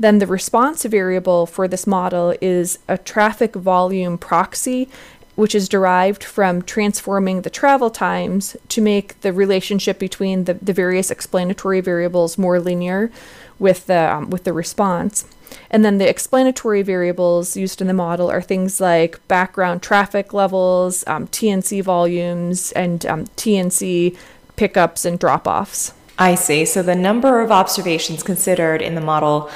Then 0.00 0.18
the 0.18 0.26
response 0.26 0.86
variable 0.86 1.44
for 1.44 1.68
this 1.68 1.86
model 1.86 2.34
is 2.40 2.78
a 2.88 2.96
traffic 2.96 3.54
volume 3.54 4.16
proxy, 4.16 4.88
which 5.36 5.54
is 5.54 5.68
derived 5.68 6.24
from 6.24 6.62
transforming 6.62 7.42
the 7.42 7.50
travel 7.50 7.90
times 7.90 8.56
to 8.70 8.80
make 8.80 9.20
the 9.20 9.30
relationship 9.30 9.98
between 9.98 10.44
the, 10.44 10.54
the 10.54 10.72
various 10.72 11.10
explanatory 11.10 11.82
variables 11.82 12.38
more 12.38 12.58
linear 12.58 13.10
with 13.58 13.88
the, 13.88 14.10
um, 14.10 14.30
with 14.30 14.44
the 14.44 14.54
response. 14.54 15.26
And 15.70 15.84
then 15.84 15.98
the 15.98 16.08
explanatory 16.08 16.80
variables 16.80 17.54
used 17.54 17.82
in 17.82 17.86
the 17.86 17.92
model 17.92 18.30
are 18.30 18.40
things 18.40 18.80
like 18.80 19.20
background 19.28 19.82
traffic 19.82 20.32
levels, 20.32 21.04
um, 21.08 21.26
TNC 21.26 21.82
volumes, 21.82 22.72
and 22.72 23.04
um, 23.04 23.26
TNC 23.36 24.16
pickups 24.56 25.04
and 25.04 25.18
drop 25.18 25.46
offs. 25.46 25.92
I 26.18 26.36
see. 26.36 26.64
So 26.64 26.82
the 26.82 26.94
number 26.94 27.40
of 27.40 27.50
observations 27.50 28.22
considered 28.22 28.80
in 28.80 28.94
the 28.94 29.00
model 29.00 29.50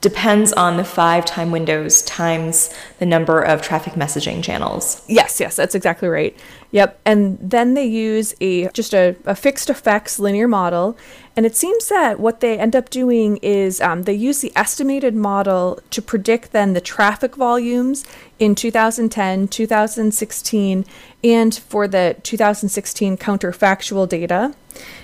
depends 0.00 0.52
on 0.52 0.76
the 0.76 0.84
five 0.84 1.24
time 1.24 1.50
windows 1.50 2.02
times 2.02 2.72
the 2.98 3.06
number 3.06 3.40
of 3.42 3.62
traffic 3.62 3.94
messaging 3.94 4.42
channels. 4.42 5.02
Yes, 5.08 5.40
yes, 5.40 5.56
that's 5.56 5.74
exactly 5.74 6.08
right. 6.08 6.36
Yep. 6.70 7.00
And 7.04 7.38
then 7.40 7.74
they 7.74 7.86
use 7.86 8.34
a 8.40 8.68
just 8.68 8.92
a, 8.92 9.16
a 9.24 9.34
fixed 9.34 9.70
effects 9.70 10.18
linear 10.18 10.46
model. 10.46 10.98
And 11.34 11.46
it 11.46 11.56
seems 11.56 11.88
that 11.88 12.20
what 12.20 12.40
they 12.40 12.58
end 12.58 12.74
up 12.74 12.90
doing 12.90 13.38
is 13.38 13.80
um, 13.80 14.02
they 14.02 14.12
use 14.12 14.40
the 14.40 14.52
estimated 14.56 15.14
model 15.14 15.78
to 15.90 16.02
predict 16.02 16.52
then 16.52 16.74
the 16.74 16.80
traffic 16.80 17.36
volumes 17.36 18.04
in 18.38 18.54
2010, 18.54 19.48
2016, 19.48 20.84
and 21.24 21.54
for 21.54 21.88
the 21.88 22.16
2016 22.22 23.16
counterfactual 23.16 24.08
data. 24.08 24.54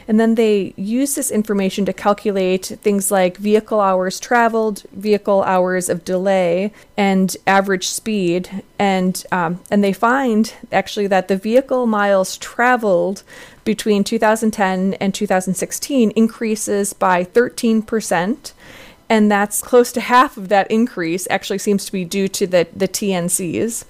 And 0.06 0.20
then 0.20 0.34
they 0.34 0.74
use 0.76 1.14
this 1.14 1.30
information 1.30 1.84
to 1.86 1.92
calculate 1.92 2.66
things 2.66 3.10
like 3.10 3.36
vehicle 3.36 3.80
hours 3.80 4.20
traveled, 4.20 4.82
vehicle 4.92 5.42
hours 5.42 5.88
of 5.88 6.04
delay, 6.04 6.72
and 6.96 7.36
average 7.46 7.86
speed. 7.86 8.62
And 8.78 9.24
um, 9.32 9.60
and 9.70 9.82
they 9.82 9.92
find 9.92 10.52
actually 10.70 11.06
that 11.08 11.28
the 11.28 11.36
vehicle 11.36 11.53
miles 11.86 12.36
traveled 12.38 13.22
between 13.64 14.04
2010 14.04 14.94
and 14.94 15.14
2016 15.14 16.10
increases 16.10 16.92
by 16.92 17.24
13 17.24 17.82
percent 17.82 18.52
and 19.08 19.30
that's 19.30 19.62
close 19.62 19.92
to 19.92 20.00
half 20.00 20.36
of 20.36 20.48
that 20.48 20.70
increase 20.70 21.26
actually 21.30 21.58
seems 21.58 21.84
to 21.84 21.92
be 21.92 22.04
due 22.04 22.28
to 22.28 22.46
the, 22.46 22.66
the 22.74 22.88
TNCs. 22.88 23.84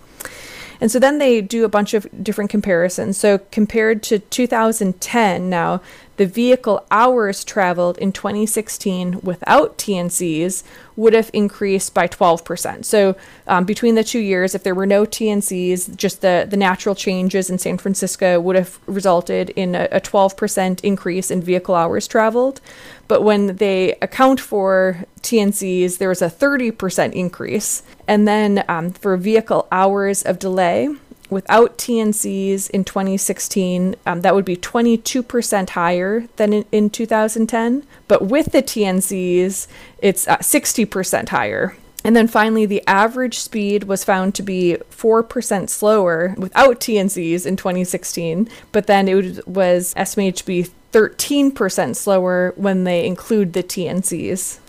And 0.81 0.91
so 0.91 0.99
then 0.99 1.19
they 1.19 1.41
do 1.41 1.65
a 1.65 1.69
bunch 1.69 1.95
of 1.95 2.07
different 2.23 2.51
comparisons. 2.51 3.17
So 3.17 3.39
compared 3.51 4.03
to 4.05 4.19
2010, 4.19 5.49
now 5.49 5.81
the 6.17 6.27
vehicle 6.27 6.85
hours 6.91 7.45
traveled 7.45 7.99
in 7.99 8.13
2016 8.13 9.21
without 9.23 9.79
TNCs 9.79 10.63
would 10.97 11.13
have 11.13 11.31
increased 11.33 11.93
by 11.93 12.07
12%. 12.07 12.85
So 12.85 13.17
um, 13.47 13.65
between 13.65 13.97
the 13.97 14.05
two 14.05 14.21
years, 14.21 14.55
if 14.55 14.63
there 14.63 14.75
were 14.75 14.87
no 14.87 15.05
TNCs, 15.05 15.97
just 15.97 16.21
the, 16.21 16.47
the 16.49 16.57
natural 16.57 16.95
changes 16.95 17.51
in 17.51 17.59
San 17.59 17.79
Francisco 17.79 18.41
would 18.41 18.55
have 18.55 18.79
resulted 18.87 19.51
in 19.51 19.75
a, 19.75 19.89
a 19.91 20.01
12% 20.01 20.81
increase 20.83 21.31
in 21.31 21.43
vehicle 21.43 21.75
hours 21.75 22.07
traveled. 22.07 22.61
But 23.09 23.23
when 23.23 23.57
they 23.57 23.93
account 24.01 24.41
for 24.41 25.05
TNCs, 25.23 25.99
there 25.99 26.09
was 26.09 26.23
a 26.23 26.31
30% 26.31 27.13
increase. 27.13 27.83
And 28.07 28.29
then 28.29 28.65
um, 28.69 28.93
for 28.93 29.17
vehicle 29.17 29.67
hours 29.73 30.23
of 30.23 30.39
delay, 30.39 30.89
without 31.35 31.77
TNCs 31.77 32.71
in 32.71 32.85
2016, 32.85 33.97
um, 34.07 34.23
that 34.23 34.35
would 34.35 34.47
be 34.47 34.57
22% 34.57 35.71
higher 35.71 36.27
than 36.37 36.53
in, 36.55 36.65
in 36.73 36.89
2010. 36.89 37.87
But 38.09 38.25
with 38.25 38.53
the 38.53 38.63
TNCs, 38.63 39.67
it's 39.99 40.27
uh, 40.27 40.39
60% 40.39 41.29
higher. 41.29 41.77
And 42.05 42.15
then 42.15 42.29
finally, 42.29 42.67
the 42.67 42.83
average 42.87 43.39
speed 43.39 43.85
was 43.85 44.05
found 44.05 44.35
to 44.35 44.43
be 44.43 44.77
4% 44.91 45.69
slower 45.71 46.35
without 46.37 46.81
TNCs 46.81 47.47
in 47.47 47.57
2016, 47.57 48.49
but 48.73 48.87
then 48.87 49.09
it 49.09 49.47
was 49.49 49.95
estimated 49.97 50.37
to 50.37 50.47
be 50.47 50.67
13% 50.93 51.97
slower 51.97 52.53
when 52.57 52.85
they 52.85 53.07
include 53.07 53.55
the 53.55 53.63
TNCs. 53.63 54.61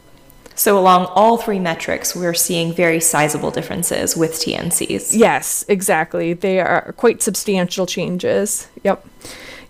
So, 0.56 0.80
along 0.80 1.08
all 1.08 1.38
three 1.38 1.60
metrics, 1.60 2.16
we're 2.16 2.34
seeing 2.34 2.74
very 2.74 3.02
sizable 3.02 3.52
differences 3.52 4.16
with 4.16 4.34
TNCs. 4.34 5.16
Yes, 5.16 5.66
exactly. 5.68 6.34
They 6.34 6.60
are 6.60 6.94
quite 6.94 7.22
substantial 7.22 7.86
changes. 7.86 8.68
Yep. 8.84 9.06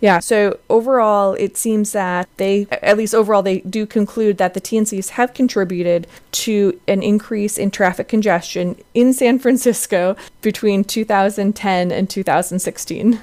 Yeah, 0.02 0.20
so 0.20 0.60
overall, 0.70 1.34
it 1.34 1.58
seems 1.58 1.94
that 1.94 2.30
they, 2.38 2.68
at 2.70 2.98
least 2.98 3.16
overall, 3.16 3.42
they 3.42 3.62
do 3.62 3.86
conclude 3.86 4.38
that 4.38 4.54
the 4.54 4.62
TNCs 4.62 5.10
have 5.12 5.34
contributed 5.34 6.06
to 6.34 6.80
an 6.88 7.02
increase 7.02 7.58
in 7.58 7.72
traffic 7.72 8.08
congestion 8.08 8.78
in 8.94 9.14
San 9.14 9.40
Francisco 9.40 10.16
between 10.42 10.84
2010 10.84 11.92
and 11.92 12.10
2016. 12.10 13.20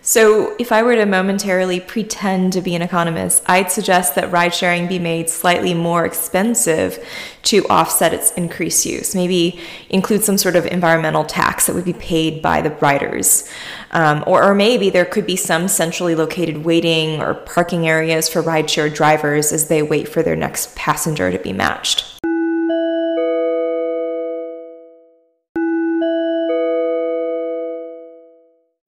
So, 0.00 0.54
if 0.58 0.70
I 0.70 0.82
were 0.84 0.94
to 0.94 1.04
momentarily 1.06 1.80
pretend 1.80 2.52
to 2.52 2.62
be 2.62 2.74
an 2.76 2.82
economist, 2.82 3.42
I'd 3.46 3.70
suggest 3.70 4.14
that 4.14 4.30
ride 4.30 4.54
sharing 4.54 4.86
be 4.86 4.98
made 4.98 5.28
slightly 5.28 5.74
more 5.74 6.06
expensive 6.06 7.04
to 7.42 7.66
offset 7.68 8.14
its 8.14 8.32
increased 8.32 8.86
use. 8.86 9.14
Maybe 9.14 9.60
include 9.90 10.22
some 10.22 10.38
sort 10.38 10.54
of 10.54 10.66
environmental 10.66 11.24
tax 11.24 11.66
that 11.66 11.74
would 11.74 11.84
be 11.84 11.92
paid 11.92 12.40
by 12.40 12.62
the 12.62 12.70
riders. 12.70 13.50
Um, 13.90 14.22
or, 14.26 14.42
or 14.44 14.54
maybe 14.54 14.88
there 14.88 15.04
could 15.04 15.26
be 15.26 15.36
some 15.36 15.66
centrally 15.66 16.14
located 16.14 16.64
waiting 16.64 17.20
or 17.20 17.34
parking 17.34 17.88
areas 17.88 18.28
for 18.28 18.42
rideshare 18.42 18.94
drivers 18.94 19.52
as 19.52 19.68
they 19.68 19.82
wait 19.82 20.08
for 20.08 20.22
their 20.22 20.36
next 20.36 20.76
passenger 20.76 21.32
to 21.32 21.38
be 21.38 21.52
matched. 21.52 22.07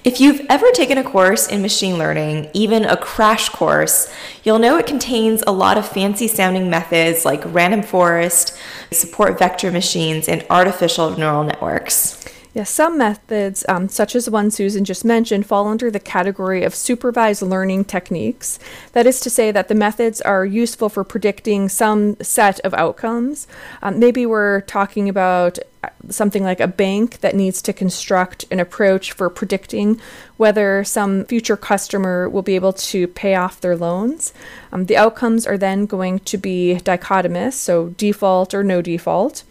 If 0.03 0.19
you've 0.19 0.47
ever 0.49 0.71
taken 0.71 0.97
a 0.97 1.05
course 1.05 1.47
in 1.47 1.61
machine 1.61 1.99
learning, 1.99 2.49
even 2.55 2.87
a 2.87 2.97
crash 2.97 3.51
course, 3.51 4.11
you'll 4.43 4.59
know 4.59 4.79
it 4.79 4.87
contains 4.87 5.43
a 5.47 5.53
lot 5.53 5.77
of 5.77 5.87
fancy 5.87 6.27
sounding 6.27 6.71
methods 6.71 7.27
like 7.27 7.43
random 7.45 7.83
forest, 7.83 8.57
support 8.91 9.39
vector 9.39 9.71
machines, 9.71 10.27
and 10.27 10.47
artificial 10.49 11.15
neural 11.19 11.45
networks. 11.45 12.20
Yeah, 12.53 12.65
some 12.65 12.99
methods, 12.99 13.65
um, 13.69 13.89
such 13.89 14.17
as 14.17 14.25
the 14.25 14.33
one 14.33 14.51
Susan 14.51 14.85
just 14.85 15.05
mentioned, 15.05 15.47
fall 15.47 15.69
under 15.69 15.89
the 15.89 16.01
category 16.01 16.65
of 16.65 16.75
supervised 16.75 17.43
learning 17.43 17.85
techniques. 17.85 18.59
That 18.93 19.07
is 19.07 19.21
to 19.21 19.31
say, 19.31 19.53
that 19.53 19.69
the 19.69 19.75
methods 19.77 20.21
are 20.21 20.45
useful 20.45 20.89
for 20.89 21.05
predicting 21.05 21.69
some 21.69 22.17
set 22.21 22.59
of 22.61 22.75
outcomes. 22.75 23.47
Um, 23.83 24.01
maybe 24.01 24.27
we're 24.27 24.63
talking 24.63 25.09
about 25.09 25.61
uh, 25.85 25.91
something 26.09 26.43
like 26.43 26.59
a 26.59 26.67
bank 26.67 27.21
that 27.21 27.37
needs 27.37 27.63
to 27.63 27.73
construct 27.73 28.45
an 28.51 28.59
approach 28.59 29.13
for 29.13 29.31
predicting 29.31 30.01
whether 30.37 30.83
some 30.83 31.25
future 31.27 31.57
customer 31.57 32.29
will 32.29 32.43
be 32.43 32.57
able 32.57 32.73
to 32.73 33.07
pay 33.07 33.37
off 33.37 33.61
their 33.61 33.77
loans. 33.77 34.35
Um, 34.73 34.87
the 34.87 34.97
outcomes 34.97 35.47
are 35.47 35.57
then 35.57 35.87
going 35.87 36.19
to 36.21 36.37
be 36.37 36.81
dichotomous, 36.83 37.53
so 37.53 37.91
default 37.91 38.55
or 38.55 38.65
no 38.65 38.83
default. 38.83 39.45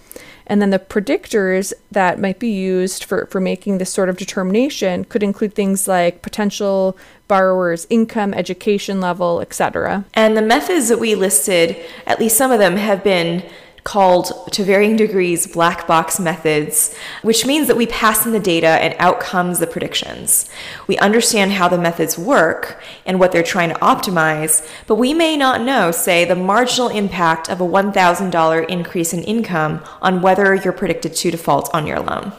And 0.49 0.61
then 0.61 0.71
the 0.71 0.79
predictors 0.79 1.71
that 1.91 2.19
might 2.19 2.39
be 2.39 2.49
used 2.49 3.03
for, 3.03 3.27
for 3.27 3.39
making 3.39 3.77
this 3.77 3.93
sort 3.93 4.09
of 4.09 4.17
determination 4.17 5.05
could 5.05 5.21
include 5.21 5.53
things 5.53 5.87
like 5.87 6.23
potential 6.23 6.97
borrower's 7.27 7.85
income, 7.91 8.33
education 8.33 8.99
level, 8.99 9.39
etc. 9.39 10.03
And 10.15 10.35
the 10.35 10.41
methods 10.41 10.89
that 10.89 10.99
we 10.99 11.13
listed, 11.13 11.77
at 12.07 12.19
least 12.19 12.35
some 12.35 12.51
of 12.51 12.57
them, 12.57 12.75
have 12.75 13.03
been 13.03 13.47
called 13.83 14.31
to 14.51 14.63
varying 14.63 14.95
degrees 14.95 15.47
black 15.47 15.87
box 15.87 16.19
methods, 16.19 16.95
which 17.21 17.45
means 17.45 17.67
that 17.67 17.77
we 17.77 17.87
pass 17.87 18.25
in 18.25 18.31
the 18.31 18.39
data 18.39 18.67
and 18.67 18.95
out 18.99 19.19
comes 19.19 19.59
the 19.59 19.67
predictions. 19.67 20.49
We 20.87 20.97
understand 20.97 21.53
how 21.53 21.67
the 21.67 21.77
methods 21.77 22.17
work 22.17 22.81
and 23.05 23.19
what 23.19 23.31
they're 23.31 23.43
trying 23.43 23.69
to 23.69 23.79
optimize, 23.79 24.67
but 24.87 24.95
we 24.95 25.13
may 25.13 25.37
not 25.37 25.61
know, 25.61 25.91
say, 25.91 26.25
the 26.25 26.35
marginal 26.35 26.89
impact 26.89 27.49
of 27.49 27.61
a 27.61 27.67
$1,000 27.67 28.69
increase 28.69 29.13
in 29.13 29.23
income 29.23 29.83
on 30.01 30.21
whether 30.21 30.55
you're 30.55 30.73
predicted 30.73 31.15
to 31.15 31.31
default 31.31 31.73
on 31.73 31.87
your 31.87 31.99
loan. 31.99 32.33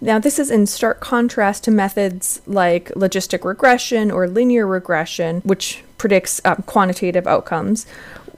Now, 0.00 0.18
this 0.20 0.38
is 0.38 0.50
in 0.50 0.66
stark 0.66 1.00
contrast 1.00 1.64
to 1.64 1.72
methods 1.72 2.40
like 2.46 2.88
logistic 2.90 3.44
regression 3.44 4.10
or 4.10 4.28
linear 4.28 4.66
regression, 4.66 5.40
which 5.40 5.82
predicts 5.98 6.40
um, 6.44 6.62
quantitative 6.66 7.26
outcomes, 7.26 7.84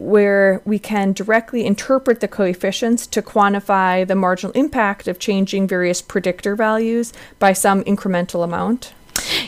where 0.01 0.63
we 0.65 0.79
can 0.79 1.13
directly 1.13 1.67
interpret 1.67 2.21
the 2.21 2.27
coefficients 2.27 3.07
to 3.07 3.21
quantify 3.21 4.07
the 4.07 4.15
marginal 4.15 4.53
impact 4.53 5.07
of 5.07 5.19
changing 5.19 5.69
various 5.69 6.01
predictor 6.01 6.57
values 6.57 7.13
by 7.39 7.53
some 7.53 7.85
incremental 7.85 8.43
amount. 8.43 8.95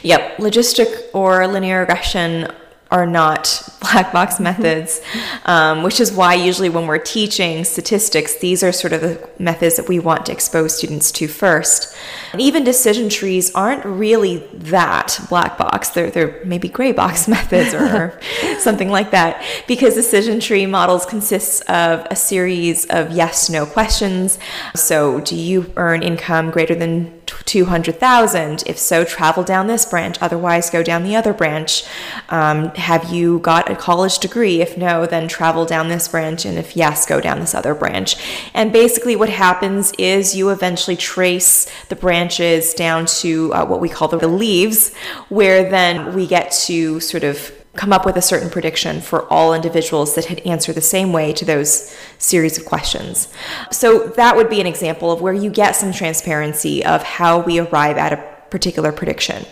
Yep, 0.03 0.37
logistic 0.37 1.09
or 1.15 1.47
linear 1.47 1.81
regression 1.81 2.49
are 2.93 3.07
not 3.07 3.69
black 3.81 4.13
box 4.13 4.39
methods, 4.39 5.01
um, 5.47 5.83
which 5.83 5.99
is 5.99 6.13
why 6.13 6.35
usually 6.35 6.69
when 6.69 6.87
we're 6.87 6.99
teaching 6.99 7.65
statistics, 7.65 8.37
these 8.37 8.63
are 8.63 8.71
sort 8.71 8.93
of 8.93 9.01
the 9.01 9.31
methods 9.39 9.77
that 9.77 9.89
we 9.89 9.99
want 9.99 10.27
to 10.27 10.33
expose 10.33 10.77
students 10.77 11.11
to 11.11 11.27
first. 11.27 11.97
And 12.33 12.41
even 12.41 12.63
decision 12.63 13.09
trees 13.09 13.53
aren't 13.55 13.85
really 13.85 14.39
that 14.53 15.19
black 15.29 15.59
box. 15.59 15.89
They're, 15.89 16.11
they're 16.11 16.41
maybe 16.45 16.69
gray 16.69 16.93
box 16.93 17.27
methods 17.27 17.75
or 17.75 18.21
something 18.61 18.91
like 18.91 19.11
that, 19.11 19.43
because 19.67 19.95
decision 19.95 20.39
tree 20.39 20.67
models 20.67 21.05
consists 21.07 21.63
of 21.63 22.07
a 22.11 22.17
series 22.17 22.87
of 22.87 23.11
yes 23.11 23.51
no 23.51 23.67
questions. 23.67 24.39
So, 24.77 25.21
do 25.21 25.35
you 25.35 25.73
earn 25.77 26.03
income 26.03 26.51
greater 26.51 26.75
than 26.75 27.22
200,000? 27.45 28.65
If 28.67 28.79
so, 28.79 29.05
travel 29.05 29.43
down 29.45 29.67
this 29.67 29.85
branch, 29.87 30.17
otherwise, 30.21 30.71
go 30.71 30.83
down 30.83 31.05
the 31.05 31.17
other 31.17 31.33
branch. 31.33 31.85
Um, 32.29 32.69
have 32.75 33.13
you 33.13 33.39
got 33.41 33.71
a 33.71 33.77
college 33.77 34.19
degree? 34.19 34.61
If 34.61 34.77
no, 34.77 35.07
then 35.07 35.29
travel 35.29 35.65
down 35.65 35.89
this 35.89 36.09
branch, 36.09 36.45
and 36.45 36.59
if 36.59 36.77
yes, 36.77 37.07
go 37.07 37.21
down 37.21 37.41
this 37.41 37.55
other 37.55 37.75
branch. 37.75 38.17
And 38.55 38.73
basically, 38.73 39.17
what 39.17 39.29
happens 39.29 39.93
is 39.99 40.35
you 40.37 40.51
eventually 40.51 40.97
trace 40.97 41.71
the 41.89 41.97
branches 41.97 42.75
down 42.75 43.07
to 43.07 43.53
uh, 43.55 43.65
what 43.65 43.81
we 43.81 43.89
call 43.89 44.09
the 44.09 44.27
leaves, 44.29 44.95
where 45.29 45.71
then 45.71 46.15
we 46.15 46.27
get 46.27 46.53
to 46.53 47.01
sort 47.01 47.25
of 47.25 47.62
come 47.75 47.93
up 47.93 48.05
with 48.05 48.17
a 48.17 48.23
certain 48.23 48.51
prediction 48.51 49.01
for 49.01 49.27
all 49.33 49.55
individuals 49.55 50.15
that 50.15 50.27
had 50.27 50.41
answered 50.41 50.75
the 50.75 50.83
same 50.83 51.13
way 51.13 51.33
to 51.33 51.45
those 51.45 51.95
series 52.19 52.59
of 52.59 52.67
questions. 52.67 53.33
So 53.71 54.09
that 54.09 54.37
would 54.37 54.51
be 54.51 54.61
an 54.61 54.67
example 54.67 55.11
of 55.11 55.23
where 55.23 55.33
you 55.33 55.51
get 55.51 55.75
some 55.75 55.93
transparency 55.93 56.85
of 56.85 57.03
how 57.03 57.41
we 57.41 57.59
arrive 57.59 57.97
at 57.97 58.13
a 58.13 58.33
particular 58.51 58.93
prediction. 58.93 59.47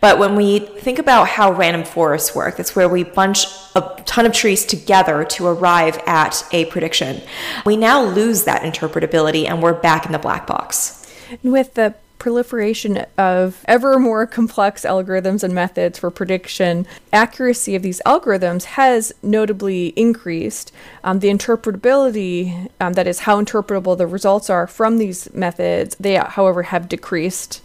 But 0.00 0.18
when 0.18 0.34
we 0.34 0.58
think 0.58 0.98
about 0.98 1.28
how 1.28 1.52
random 1.52 1.84
forests 1.84 2.34
work, 2.34 2.56
that's 2.56 2.74
where 2.74 2.88
we 2.88 3.04
bunch 3.04 3.46
a 3.76 4.02
ton 4.04 4.26
of 4.26 4.32
trees 4.32 4.66
together 4.66 5.24
to 5.24 5.46
arrive 5.46 5.98
at 6.06 6.44
a 6.50 6.64
prediction. 6.64 7.22
We 7.64 7.76
now 7.76 8.04
lose 8.04 8.42
that 8.44 8.62
interpretability 8.62 9.48
and 9.48 9.62
we're 9.62 9.80
back 9.80 10.04
in 10.06 10.12
the 10.12 10.18
black 10.18 10.48
box. 10.48 11.00
With 11.44 11.74
the 11.74 11.94
proliferation 12.24 13.04
of 13.18 13.62
ever 13.68 13.98
more 13.98 14.26
complex 14.26 14.86
algorithms 14.86 15.44
and 15.44 15.54
methods 15.54 15.98
for 15.98 16.10
prediction, 16.10 16.86
accuracy 17.12 17.74
of 17.74 17.82
these 17.82 18.00
algorithms 18.06 18.64
has 18.64 19.12
notably 19.22 19.88
increased. 19.88 20.72
Um, 21.04 21.18
the 21.18 21.28
interpretability, 21.28 22.70
um, 22.80 22.94
that 22.94 23.06
is, 23.06 23.20
how 23.20 23.38
interpretable 23.42 23.98
the 23.98 24.06
results 24.06 24.48
are 24.48 24.66
from 24.66 24.96
these 24.96 25.30
methods, 25.34 25.96
they, 26.00 26.14
however, 26.14 26.62
have 26.62 26.88
decreased. 26.88 27.60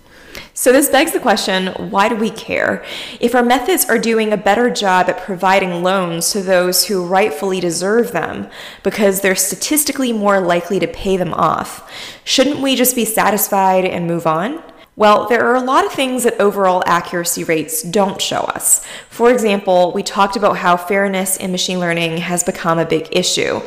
So, 0.53 0.71
this 0.71 0.89
begs 0.89 1.13
the 1.13 1.19
question 1.19 1.67
why 1.89 2.09
do 2.09 2.15
we 2.15 2.29
care? 2.29 2.83
If 3.19 3.33
our 3.33 3.43
methods 3.43 3.85
are 3.85 3.97
doing 3.97 4.31
a 4.31 4.37
better 4.37 4.69
job 4.69 5.09
at 5.09 5.23
providing 5.23 5.83
loans 5.83 6.31
to 6.31 6.41
those 6.41 6.85
who 6.85 7.05
rightfully 7.05 7.59
deserve 7.59 8.11
them 8.11 8.49
because 8.83 9.21
they're 9.21 9.35
statistically 9.35 10.11
more 10.11 10.39
likely 10.39 10.79
to 10.79 10.87
pay 10.87 11.17
them 11.17 11.33
off, 11.33 11.89
shouldn't 12.23 12.59
we 12.59 12.75
just 12.75 12.95
be 12.95 13.05
satisfied 13.05 13.85
and 13.85 14.07
move 14.07 14.27
on? 14.27 14.61
Well, 14.99 15.29
there 15.29 15.45
are 15.45 15.55
a 15.55 15.61
lot 15.61 15.85
of 15.85 15.93
things 15.93 16.25
that 16.25 16.41
overall 16.41 16.83
accuracy 16.85 17.45
rates 17.45 17.83
don't 17.83 18.21
show 18.21 18.39
us. 18.39 18.85
For 19.09 19.31
example, 19.31 19.93
we 19.93 20.03
talked 20.03 20.35
about 20.35 20.57
how 20.57 20.75
fairness 20.75 21.37
in 21.37 21.53
machine 21.53 21.79
learning 21.79 22.17
has 22.17 22.43
become 22.43 22.77
a 22.79 22.85
big 22.85 23.07
issue. 23.13 23.61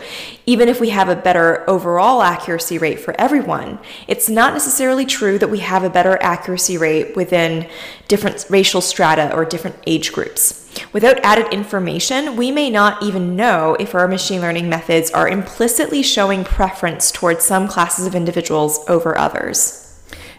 Even 0.44 0.68
if 0.68 0.78
we 0.78 0.90
have 0.90 1.08
a 1.08 1.16
better 1.16 1.64
overall 1.70 2.20
accuracy 2.20 2.76
rate 2.76 3.00
for 3.00 3.18
everyone, 3.18 3.78
it's 4.06 4.28
not 4.28 4.52
necessarily 4.52 5.06
true 5.06 5.38
that 5.38 5.48
we 5.48 5.60
have 5.60 5.84
a 5.84 5.88
better 5.88 6.22
accuracy 6.22 6.76
rate 6.76 7.16
within 7.16 7.66
different 8.08 8.44
racial 8.50 8.82
strata 8.82 9.34
or 9.34 9.46
different 9.46 9.76
age 9.86 10.12
groups. 10.12 10.70
Without 10.92 11.18
added 11.24 11.50
information, 11.50 12.36
we 12.36 12.50
may 12.50 12.68
not 12.68 13.02
even 13.02 13.36
know 13.36 13.74
if 13.80 13.94
our 13.94 14.06
machine 14.06 14.42
learning 14.42 14.68
methods 14.68 15.10
are 15.12 15.30
implicitly 15.30 16.02
showing 16.02 16.44
preference 16.44 17.10
towards 17.10 17.42
some 17.42 17.68
classes 17.68 18.04
of 18.04 18.14
individuals 18.14 18.84
over 18.86 19.16
others. 19.16 19.81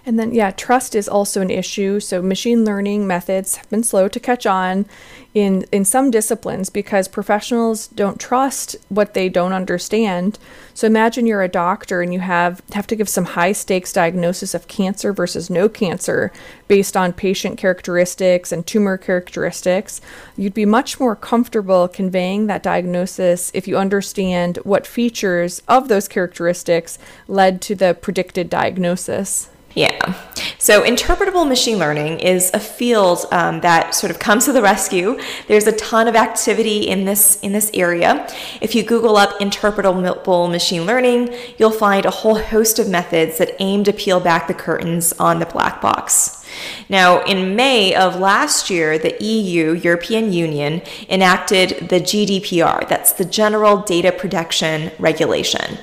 And 0.06 0.20
then, 0.20 0.34
yeah, 0.34 0.52
trust 0.52 0.96
is 0.96 1.08
also 1.08 1.40
an 1.40 1.50
issue. 1.50 2.02
So, 2.02 2.22
machine 2.22 2.66
learning 2.66 3.08
methods 3.08 3.56
have 3.56 3.70
been 3.70 3.84
slow 3.84 4.10
to 4.10 4.20
catch 4.20 4.46
on 4.46 4.86
in, 5.34 5.66
in 5.72 5.86
some 5.86 6.12
disciplines 6.12 6.70
because 6.70 7.08
professionals 7.08 7.88
don't 7.88 8.20
trust 8.20 8.76
what 8.90 9.14
they 9.14 9.30
don't 9.30 9.54
understand. 9.54 10.38
So, 10.74 10.88
imagine 10.88 11.26
you're 11.26 11.42
a 11.42 11.48
doctor 11.48 12.02
and 12.02 12.14
you 12.14 12.20
have, 12.20 12.62
have 12.74 12.86
to 12.88 12.98
give 12.98 13.08
some 13.08 13.24
high 13.24 13.54
stakes 13.54 13.94
diagnosis 13.94 14.54
of 14.54 14.68
cancer 14.68 15.14
versus 15.14 15.50
no 15.50 15.70
cancer 15.70 16.34
based 16.68 16.98
on 16.98 17.14
patient 17.14 17.58
characteristics 17.58 18.52
and 18.52 18.68
tumor 18.68 18.98
characteristics. 18.98 20.02
You'd 20.36 20.54
be 20.54 20.66
much 20.66 21.00
more 21.00 21.16
comfortable 21.16 21.88
conveying 21.88 22.48
that 22.48 22.62
diagnosis 22.62 23.52
if 23.54 23.70
you 23.70 23.78
understand 23.78 24.58
what 24.64 24.86
features 24.86 25.62
of 25.70 25.88
those 25.88 26.10
characteristics 26.10 27.00
led 27.30 27.62
to 27.62 27.74
the 27.74 27.94
predicted 27.94 28.50
diagnosis. 28.50 29.48
Yeah. 29.76 30.14
So 30.60 30.84
interpretable 30.84 31.48
machine 31.48 31.78
learning 31.78 32.20
is 32.20 32.52
a 32.54 32.60
field 32.60 33.26
um, 33.32 33.62
that 33.62 33.96
sort 33.96 34.12
of 34.12 34.20
comes 34.20 34.46
to 34.46 34.54
the 34.54 34.62
rescue. 34.62 35.20
There's 35.48 35.68
a 35.68 35.72
ton 35.74 36.08
of 36.08 36.16
activity 36.16 36.88
in 36.88 37.06
this 37.06 37.40
in 37.42 37.52
this 37.54 37.72
area. 37.74 38.28
If 38.62 38.76
you 38.76 38.84
Google 38.84 39.18
up 39.18 39.40
interpretable 39.40 40.50
machine 40.50 40.86
learning, 40.86 41.36
you'll 41.58 41.72
find 41.72 42.06
a 42.06 42.12
whole 42.12 42.38
host 42.38 42.80
of 42.80 42.88
methods 42.88 43.40
that 43.40 43.56
aim 43.60 43.84
to 43.86 43.94
peel 43.94 44.20
back 44.20 44.48
the 44.48 44.54
curtains 44.54 45.12
on 45.14 45.40
the 45.40 45.46
black 45.46 45.82
box. 45.82 46.43
Now, 46.90 47.24
in 47.24 47.56
May 47.56 47.96
of 47.96 48.20
last 48.20 48.70
year, 48.70 48.98
the 48.98 49.16
EU, 49.24 49.74
European 49.74 50.34
Union, 50.34 50.82
enacted 51.10 51.90
the 51.90 52.00
GDPR, 52.00 52.88
that's 52.88 53.14
the 53.14 53.26
General 53.26 53.78
Data 53.78 54.12
Protection 54.12 54.92
Regulation. 55.00 55.78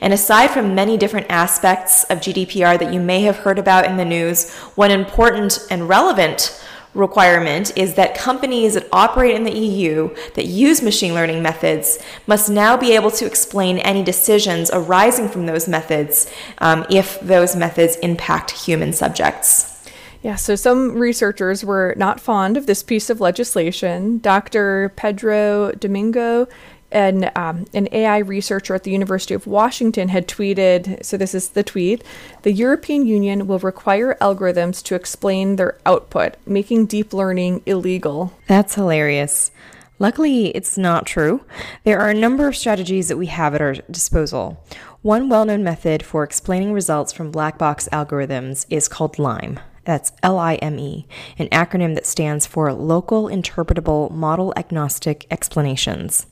And 0.00 0.12
aside 0.12 0.50
from 0.50 0.74
many 0.74 0.96
different 0.96 1.26
aspects 1.30 2.04
of 2.04 2.18
GDPR 2.18 2.78
that 2.78 2.92
you 2.92 3.00
may 3.00 3.22
have 3.22 3.38
heard 3.38 3.58
about 3.58 3.84
in 3.84 3.96
the 3.96 4.04
news, 4.04 4.50
one 4.74 4.90
important 4.90 5.58
and 5.70 5.88
relevant 5.88 6.60
requirement 6.94 7.76
is 7.76 7.94
that 7.94 8.16
companies 8.16 8.74
that 8.74 8.88
operate 8.92 9.36
in 9.36 9.44
the 9.44 9.56
EU 9.56 10.12
that 10.34 10.46
use 10.46 10.82
machine 10.82 11.14
learning 11.14 11.42
methods 11.42 11.98
must 12.26 12.50
now 12.50 12.76
be 12.76 12.94
able 12.94 13.10
to 13.12 13.26
explain 13.26 13.78
any 13.78 14.02
decisions 14.02 14.70
arising 14.72 15.28
from 15.28 15.46
those 15.46 15.68
methods 15.68 16.30
um, 16.58 16.84
if 16.90 17.20
those 17.20 17.54
methods 17.54 17.96
impact 17.96 18.50
human 18.50 18.92
subjects. 18.92 19.79
Yeah, 20.22 20.36
so 20.36 20.54
some 20.54 20.92
researchers 20.92 21.64
were 21.64 21.94
not 21.96 22.20
fond 22.20 22.56
of 22.56 22.66
this 22.66 22.82
piece 22.82 23.08
of 23.08 23.20
legislation. 23.20 24.18
Dr. 24.18 24.92
Pedro 24.96 25.72
Domingos 25.72 26.48
an, 26.92 27.30
um, 27.36 27.66
an 27.72 27.88
AI 27.92 28.18
researcher 28.18 28.74
at 28.74 28.84
the 28.84 28.90
University 28.90 29.34
of 29.34 29.46
Washington 29.46 30.08
had 30.08 30.26
tweeted 30.26 31.04
so, 31.04 31.16
this 31.16 31.34
is 31.34 31.50
the 31.50 31.62
tweet 31.62 32.02
the 32.42 32.52
European 32.52 33.06
Union 33.06 33.46
will 33.46 33.58
require 33.58 34.16
algorithms 34.20 34.82
to 34.84 34.94
explain 34.94 35.56
their 35.56 35.78
output, 35.86 36.34
making 36.46 36.86
deep 36.86 37.12
learning 37.12 37.62
illegal. 37.66 38.32
That's 38.46 38.74
hilarious. 38.74 39.50
Luckily, 39.98 40.48
it's 40.48 40.78
not 40.78 41.06
true. 41.06 41.44
There 41.84 42.00
are 42.00 42.08
a 42.08 42.14
number 42.14 42.48
of 42.48 42.56
strategies 42.56 43.08
that 43.08 43.18
we 43.18 43.26
have 43.26 43.54
at 43.54 43.60
our 43.60 43.74
disposal. 43.90 44.62
One 45.02 45.28
well 45.28 45.44
known 45.44 45.62
method 45.62 46.02
for 46.02 46.24
explaining 46.24 46.72
results 46.72 47.12
from 47.12 47.30
black 47.30 47.58
box 47.58 47.88
algorithms 47.92 48.66
is 48.70 48.88
called 48.88 49.18
LIME. 49.18 49.60
That's 49.90 50.12
L 50.22 50.38
I 50.38 50.54
M 50.54 50.78
E, 50.78 51.04
an 51.36 51.48
acronym 51.48 51.96
that 51.96 52.06
stands 52.06 52.46
for 52.46 52.72
Local 52.72 53.24
Interpretable 53.24 54.08
Model 54.12 54.54
Agnostic 54.56 55.26
Explanations. 55.32 56.26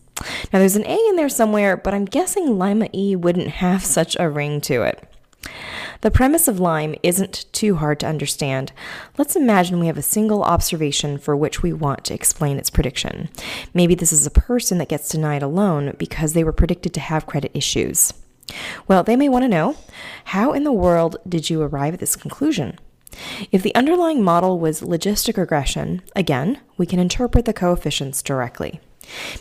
Now 0.52 0.60
there's 0.60 0.76
an 0.76 0.86
A 0.86 0.96
in 1.08 1.16
there 1.16 1.28
somewhere, 1.28 1.76
but 1.76 1.92
I'm 1.92 2.04
guessing 2.04 2.56
Lima 2.56 2.88
E 2.94 3.16
wouldn't 3.16 3.48
have 3.48 3.84
such 3.98 4.16
a 4.20 4.30
ring 4.30 4.60
to 4.60 4.82
it. 4.82 5.12
The 6.02 6.12
premise 6.12 6.46
of 6.46 6.60
Lime 6.60 6.94
isn't 7.02 7.46
too 7.50 7.74
hard 7.74 7.98
to 7.98 8.06
understand. 8.06 8.70
Let's 9.16 9.34
imagine 9.34 9.80
we 9.80 9.88
have 9.88 9.98
a 9.98 10.02
single 10.02 10.44
observation 10.44 11.18
for 11.18 11.36
which 11.36 11.60
we 11.60 11.72
want 11.72 12.04
to 12.04 12.14
explain 12.14 12.58
its 12.58 12.70
prediction. 12.70 13.28
Maybe 13.74 13.96
this 13.96 14.12
is 14.12 14.24
a 14.24 14.30
person 14.30 14.78
that 14.78 14.88
gets 14.88 15.08
denied 15.08 15.42
a 15.42 15.48
loan 15.48 15.96
because 15.98 16.32
they 16.32 16.44
were 16.44 16.52
predicted 16.52 16.94
to 16.94 17.00
have 17.00 17.26
credit 17.26 17.50
issues. 17.54 18.14
Well, 18.86 19.02
they 19.02 19.16
may 19.16 19.28
want 19.28 19.42
to 19.42 19.48
know 19.48 19.74
how 20.26 20.52
in 20.52 20.62
the 20.62 20.70
world 20.70 21.16
did 21.28 21.50
you 21.50 21.60
arrive 21.60 21.94
at 21.94 21.98
this 21.98 22.14
conclusion? 22.14 22.78
If 23.50 23.62
the 23.62 23.74
underlying 23.74 24.22
model 24.22 24.58
was 24.58 24.80
logistic 24.80 25.36
regression, 25.36 26.02
again, 26.14 26.60
we 26.76 26.86
can 26.86 26.98
interpret 26.98 27.44
the 27.44 27.52
coefficients 27.52 28.22
directly. 28.22 28.80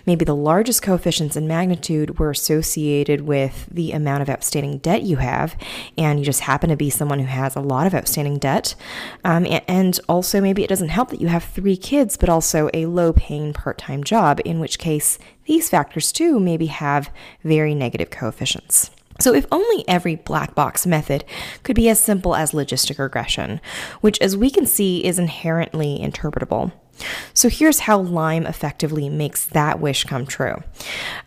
Maybe 0.05 0.25
the 0.25 0.35
largest 0.35 0.81
coefficients 0.81 1.35
in 1.35 1.47
magnitude 1.47 2.19
were 2.19 2.31
associated 2.31 3.21
with 3.21 3.67
the 3.71 3.91
amount 3.91 4.21
of 4.21 4.29
outstanding 4.29 4.77
debt 4.79 5.03
you 5.03 5.17
have, 5.17 5.55
and 5.97 6.19
you 6.19 6.25
just 6.25 6.41
happen 6.41 6.69
to 6.69 6.75
be 6.75 6.89
someone 6.89 7.19
who 7.19 7.25
has 7.25 7.55
a 7.55 7.61
lot 7.61 7.87
of 7.87 7.93
outstanding 7.93 8.37
debt. 8.37 8.75
Um, 9.23 9.45
and 9.67 9.99
also, 10.07 10.41
maybe 10.41 10.63
it 10.63 10.69
doesn't 10.69 10.89
help 10.89 11.09
that 11.09 11.21
you 11.21 11.27
have 11.27 11.43
three 11.43 11.77
kids, 11.77 12.17
but 12.17 12.29
also 12.29 12.69
a 12.73 12.85
low 12.85 13.13
paying 13.13 13.53
part 13.53 13.77
time 13.77 14.03
job, 14.03 14.39
in 14.45 14.59
which 14.59 14.79
case, 14.79 15.19
these 15.45 15.69
factors 15.69 16.11
too 16.11 16.39
maybe 16.39 16.67
have 16.67 17.11
very 17.43 17.75
negative 17.75 18.09
coefficients. 18.09 18.91
So, 19.19 19.33
if 19.33 19.45
only 19.51 19.83
every 19.87 20.15
black 20.15 20.55
box 20.55 20.85
method 20.85 21.25
could 21.63 21.75
be 21.75 21.89
as 21.89 21.99
simple 21.99 22.35
as 22.35 22.51
logistic 22.51 22.99
regression, 22.99 23.61
which, 24.01 24.19
as 24.21 24.37
we 24.37 24.49
can 24.49 24.65
see, 24.65 25.03
is 25.03 25.19
inherently 25.19 25.99
interpretable. 26.01 26.71
So 27.33 27.49
here's 27.49 27.79
how 27.81 27.99
Lime 27.99 28.45
effectively 28.45 29.09
makes 29.09 29.45
that 29.45 29.79
wish 29.79 30.03
come 30.05 30.25
true. 30.25 30.63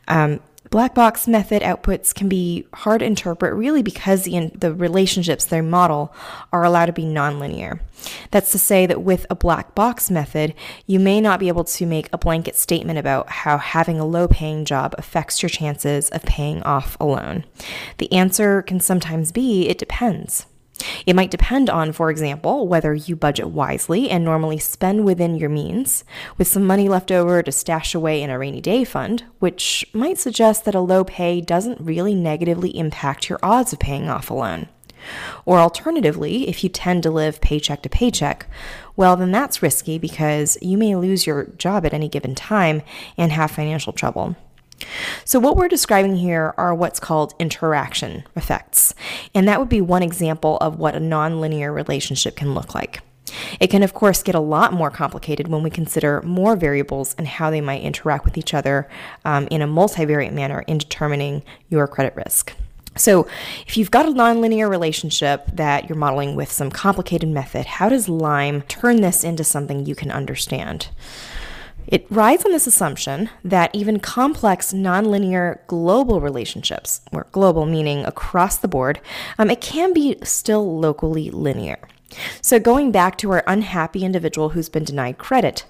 Um, 0.08 0.40
Black 0.70 0.94
box 0.94 1.26
method 1.26 1.62
outputs 1.62 2.14
can 2.14 2.28
be 2.28 2.64
hard 2.74 3.00
to 3.00 3.04
interpret 3.04 3.54
really 3.54 3.82
because 3.82 4.22
the, 4.22 4.52
the 4.54 4.72
relationships 4.72 5.44
they 5.44 5.60
model 5.60 6.14
are 6.52 6.62
allowed 6.62 6.86
to 6.86 6.92
be 6.92 7.02
nonlinear. 7.02 7.80
That's 8.30 8.52
to 8.52 8.58
say 8.58 8.86
that 8.86 9.02
with 9.02 9.26
a 9.28 9.34
black 9.34 9.74
box 9.74 10.12
method, 10.12 10.54
you 10.86 11.00
may 11.00 11.20
not 11.20 11.40
be 11.40 11.48
able 11.48 11.64
to 11.64 11.86
make 11.86 12.08
a 12.12 12.18
blanket 12.18 12.54
statement 12.54 13.00
about 13.00 13.28
how 13.28 13.58
having 13.58 13.98
a 13.98 14.06
low 14.06 14.28
paying 14.28 14.64
job 14.64 14.94
affects 14.96 15.42
your 15.42 15.50
chances 15.50 16.08
of 16.10 16.22
paying 16.22 16.62
off 16.62 16.96
a 17.00 17.04
loan. 17.04 17.44
The 17.98 18.12
answer 18.12 18.62
can 18.62 18.78
sometimes 18.78 19.32
be 19.32 19.68
it 19.68 19.76
depends. 19.76 20.46
It 21.06 21.16
might 21.16 21.30
depend 21.30 21.70
on, 21.70 21.92
for 21.92 22.10
example, 22.10 22.66
whether 22.68 22.94
you 22.94 23.16
budget 23.16 23.48
wisely 23.48 24.10
and 24.10 24.24
normally 24.24 24.58
spend 24.58 25.04
within 25.04 25.36
your 25.36 25.50
means, 25.50 26.04
with 26.38 26.48
some 26.48 26.66
money 26.66 26.88
left 26.88 27.10
over 27.10 27.42
to 27.42 27.52
stash 27.52 27.94
away 27.94 28.22
in 28.22 28.30
a 28.30 28.38
rainy 28.38 28.60
day 28.60 28.84
fund, 28.84 29.24
which 29.38 29.86
might 29.92 30.18
suggest 30.18 30.64
that 30.64 30.74
a 30.74 30.80
low 30.80 31.04
pay 31.04 31.40
doesn't 31.40 31.80
really 31.80 32.14
negatively 32.14 32.76
impact 32.76 33.28
your 33.28 33.38
odds 33.42 33.72
of 33.72 33.78
paying 33.78 34.08
off 34.08 34.30
a 34.30 34.34
loan. 34.34 34.68
Or 35.44 35.58
alternatively, 35.58 36.48
if 36.48 36.62
you 36.62 36.68
tend 36.68 37.02
to 37.04 37.10
live 37.10 37.40
paycheck 37.40 37.82
to 37.82 37.88
paycheck, 37.88 38.46
well, 38.96 39.16
then 39.16 39.32
that's 39.32 39.62
risky 39.62 39.98
because 39.98 40.58
you 40.60 40.76
may 40.76 40.94
lose 40.94 41.26
your 41.26 41.46
job 41.56 41.86
at 41.86 41.94
any 41.94 42.08
given 42.08 42.34
time 42.34 42.82
and 43.16 43.32
have 43.32 43.50
financial 43.50 43.92
trouble. 43.92 44.36
So, 45.24 45.38
what 45.38 45.56
we're 45.56 45.68
describing 45.68 46.16
here 46.16 46.54
are 46.56 46.74
what's 46.74 47.00
called 47.00 47.34
interaction 47.38 48.24
effects, 48.36 48.94
and 49.34 49.46
that 49.48 49.60
would 49.60 49.68
be 49.68 49.80
one 49.80 50.02
example 50.02 50.56
of 50.58 50.78
what 50.78 50.94
a 50.94 51.00
nonlinear 51.00 51.74
relationship 51.74 52.36
can 52.36 52.54
look 52.54 52.74
like. 52.74 53.00
It 53.60 53.68
can, 53.68 53.82
of 53.82 53.94
course, 53.94 54.22
get 54.22 54.34
a 54.34 54.40
lot 54.40 54.72
more 54.72 54.90
complicated 54.90 55.48
when 55.48 55.62
we 55.62 55.70
consider 55.70 56.20
more 56.22 56.56
variables 56.56 57.14
and 57.16 57.26
how 57.26 57.50
they 57.50 57.60
might 57.60 57.82
interact 57.82 58.24
with 58.24 58.36
each 58.36 58.54
other 58.54 58.88
um, 59.24 59.46
in 59.50 59.62
a 59.62 59.68
multivariate 59.68 60.32
manner 60.32 60.64
in 60.66 60.78
determining 60.78 61.42
your 61.68 61.86
credit 61.86 62.14
risk. 62.16 62.54
So, 62.96 63.28
if 63.66 63.76
you've 63.76 63.90
got 63.90 64.06
a 64.06 64.12
nonlinear 64.12 64.68
relationship 64.68 65.46
that 65.52 65.88
you're 65.88 65.96
modeling 65.96 66.34
with 66.34 66.50
some 66.50 66.70
complicated 66.70 67.28
method, 67.28 67.66
how 67.66 67.88
does 67.88 68.08
Lime 68.08 68.62
turn 68.62 69.00
this 69.00 69.22
into 69.22 69.44
something 69.44 69.86
you 69.86 69.94
can 69.94 70.10
understand? 70.10 70.88
It 71.90 72.06
rides 72.08 72.44
on 72.44 72.52
this 72.52 72.68
assumption 72.68 73.30
that 73.44 73.74
even 73.74 73.98
complex 73.98 74.72
nonlinear 74.72 75.58
global 75.66 76.20
relationships, 76.20 77.00
or 77.10 77.26
global 77.32 77.66
meaning 77.66 78.04
across 78.04 78.56
the 78.56 78.68
board, 78.68 79.00
um, 79.38 79.50
it 79.50 79.60
can 79.60 79.92
be 79.92 80.16
still 80.22 80.78
locally 80.78 81.30
linear. 81.30 81.78
So, 82.40 82.58
going 82.58 82.90
back 82.90 83.18
to 83.18 83.30
our 83.30 83.44
unhappy 83.46 84.04
individual 84.04 84.50
who's 84.50 84.68
been 84.68 84.84
denied 84.84 85.18
credit, 85.18 85.64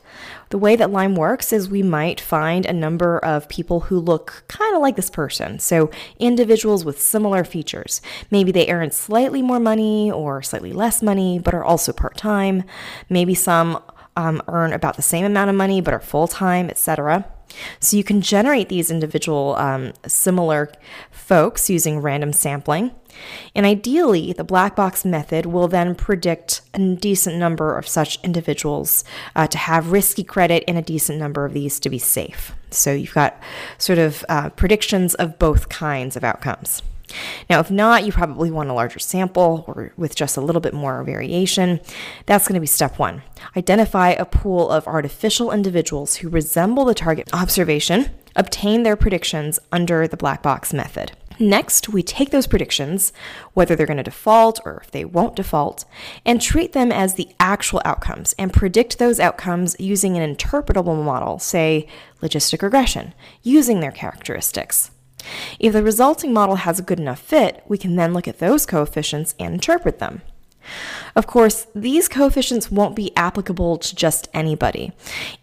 the 0.48 0.58
way 0.58 0.74
that 0.76 0.90
Lime 0.90 1.14
works 1.14 1.52
is 1.52 1.68
we 1.68 1.82
might 1.82 2.20
find 2.20 2.64
a 2.64 2.72
number 2.72 3.18
of 3.18 3.48
people 3.48 3.80
who 3.80 3.98
look 3.98 4.44
kind 4.48 4.74
of 4.74 4.80
like 4.80 4.96
this 4.96 5.10
person. 5.10 5.58
So, 5.58 5.90
individuals 6.18 6.84
with 6.84 7.00
similar 7.00 7.44
features. 7.44 8.00
Maybe 8.30 8.52
they 8.52 8.70
earn 8.70 8.90
slightly 8.90 9.42
more 9.42 9.60
money 9.60 10.10
or 10.10 10.42
slightly 10.42 10.72
less 10.72 11.02
money, 11.02 11.38
but 11.38 11.54
are 11.54 11.64
also 11.64 11.92
part 11.92 12.16
time. 12.16 12.64
Maybe 13.08 13.34
some 13.34 13.82
um, 14.20 14.42
earn 14.48 14.72
about 14.72 14.96
the 14.96 15.02
same 15.02 15.24
amount 15.24 15.48
of 15.48 15.56
money 15.56 15.80
but 15.80 15.94
are 15.94 16.00
full 16.00 16.28
time, 16.28 16.68
etc. 16.68 17.24
So 17.80 17.96
you 17.96 18.04
can 18.04 18.20
generate 18.20 18.68
these 18.68 18.90
individual 18.90 19.56
um, 19.56 19.92
similar 20.06 20.70
folks 21.10 21.70
using 21.70 22.00
random 22.00 22.32
sampling. 22.32 22.92
And 23.56 23.66
ideally, 23.66 24.32
the 24.32 24.44
black 24.44 24.76
box 24.76 25.04
method 25.04 25.46
will 25.46 25.66
then 25.66 25.94
predict 25.94 26.60
a 26.74 26.94
decent 26.94 27.36
number 27.36 27.76
of 27.76 27.88
such 27.88 28.22
individuals 28.22 29.04
uh, 29.34 29.48
to 29.48 29.58
have 29.58 29.90
risky 29.90 30.22
credit 30.22 30.62
and 30.68 30.78
a 30.78 30.82
decent 30.82 31.18
number 31.18 31.44
of 31.44 31.52
these 31.52 31.80
to 31.80 31.90
be 31.90 31.98
safe. 31.98 32.52
So 32.70 32.92
you've 32.92 33.14
got 33.14 33.40
sort 33.78 33.98
of 33.98 34.24
uh, 34.28 34.50
predictions 34.50 35.14
of 35.16 35.38
both 35.38 35.68
kinds 35.68 36.14
of 36.14 36.22
outcomes. 36.22 36.82
Now, 37.48 37.60
if 37.60 37.70
not, 37.70 38.04
you 38.04 38.12
probably 38.12 38.50
want 38.50 38.70
a 38.70 38.74
larger 38.74 38.98
sample 38.98 39.64
or 39.66 39.92
with 39.96 40.14
just 40.14 40.36
a 40.36 40.40
little 40.40 40.60
bit 40.60 40.74
more 40.74 41.02
variation. 41.04 41.80
That's 42.26 42.46
going 42.46 42.54
to 42.54 42.60
be 42.60 42.66
step 42.66 42.98
one. 42.98 43.22
Identify 43.56 44.10
a 44.10 44.24
pool 44.24 44.70
of 44.70 44.86
artificial 44.86 45.52
individuals 45.52 46.16
who 46.16 46.28
resemble 46.28 46.84
the 46.84 46.94
target 46.94 47.30
observation, 47.32 48.10
obtain 48.36 48.82
their 48.82 48.96
predictions 48.96 49.58
under 49.72 50.06
the 50.06 50.16
black 50.16 50.42
box 50.42 50.72
method. 50.72 51.12
Next, 51.40 51.88
we 51.88 52.02
take 52.02 52.30
those 52.30 52.46
predictions, 52.46 53.14
whether 53.54 53.74
they're 53.74 53.86
going 53.86 53.96
to 53.96 54.02
default 54.02 54.60
or 54.66 54.82
if 54.84 54.90
they 54.90 55.06
won't 55.06 55.36
default, 55.36 55.86
and 56.26 56.38
treat 56.40 56.74
them 56.74 56.92
as 56.92 57.14
the 57.14 57.30
actual 57.40 57.80
outcomes 57.82 58.34
and 58.38 58.52
predict 58.52 58.98
those 58.98 59.18
outcomes 59.18 59.74
using 59.78 60.18
an 60.18 60.36
interpretable 60.36 61.02
model, 61.02 61.38
say 61.38 61.88
logistic 62.20 62.60
regression, 62.60 63.14
using 63.42 63.80
their 63.80 63.90
characteristics. 63.90 64.90
If 65.58 65.72
the 65.72 65.82
resulting 65.82 66.32
model 66.32 66.56
has 66.56 66.78
a 66.78 66.82
good 66.82 67.00
enough 67.00 67.20
fit, 67.20 67.62
we 67.66 67.78
can 67.78 67.96
then 67.96 68.12
look 68.12 68.28
at 68.28 68.38
those 68.38 68.66
coefficients 68.66 69.34
and 69.38 69.54
interpret 69.54 69.98
them. 69.98 70.22
Of 71.16 71.26
course, 71.26 71.66
these 71.74 72.08
coefficients 72.08 72.70
won't 72.70 72.94
be 72.94 73.16
applicable 73.16 73.78
to 73.78 73.96
just 73.96 74.28
anybody. 74.32 74.92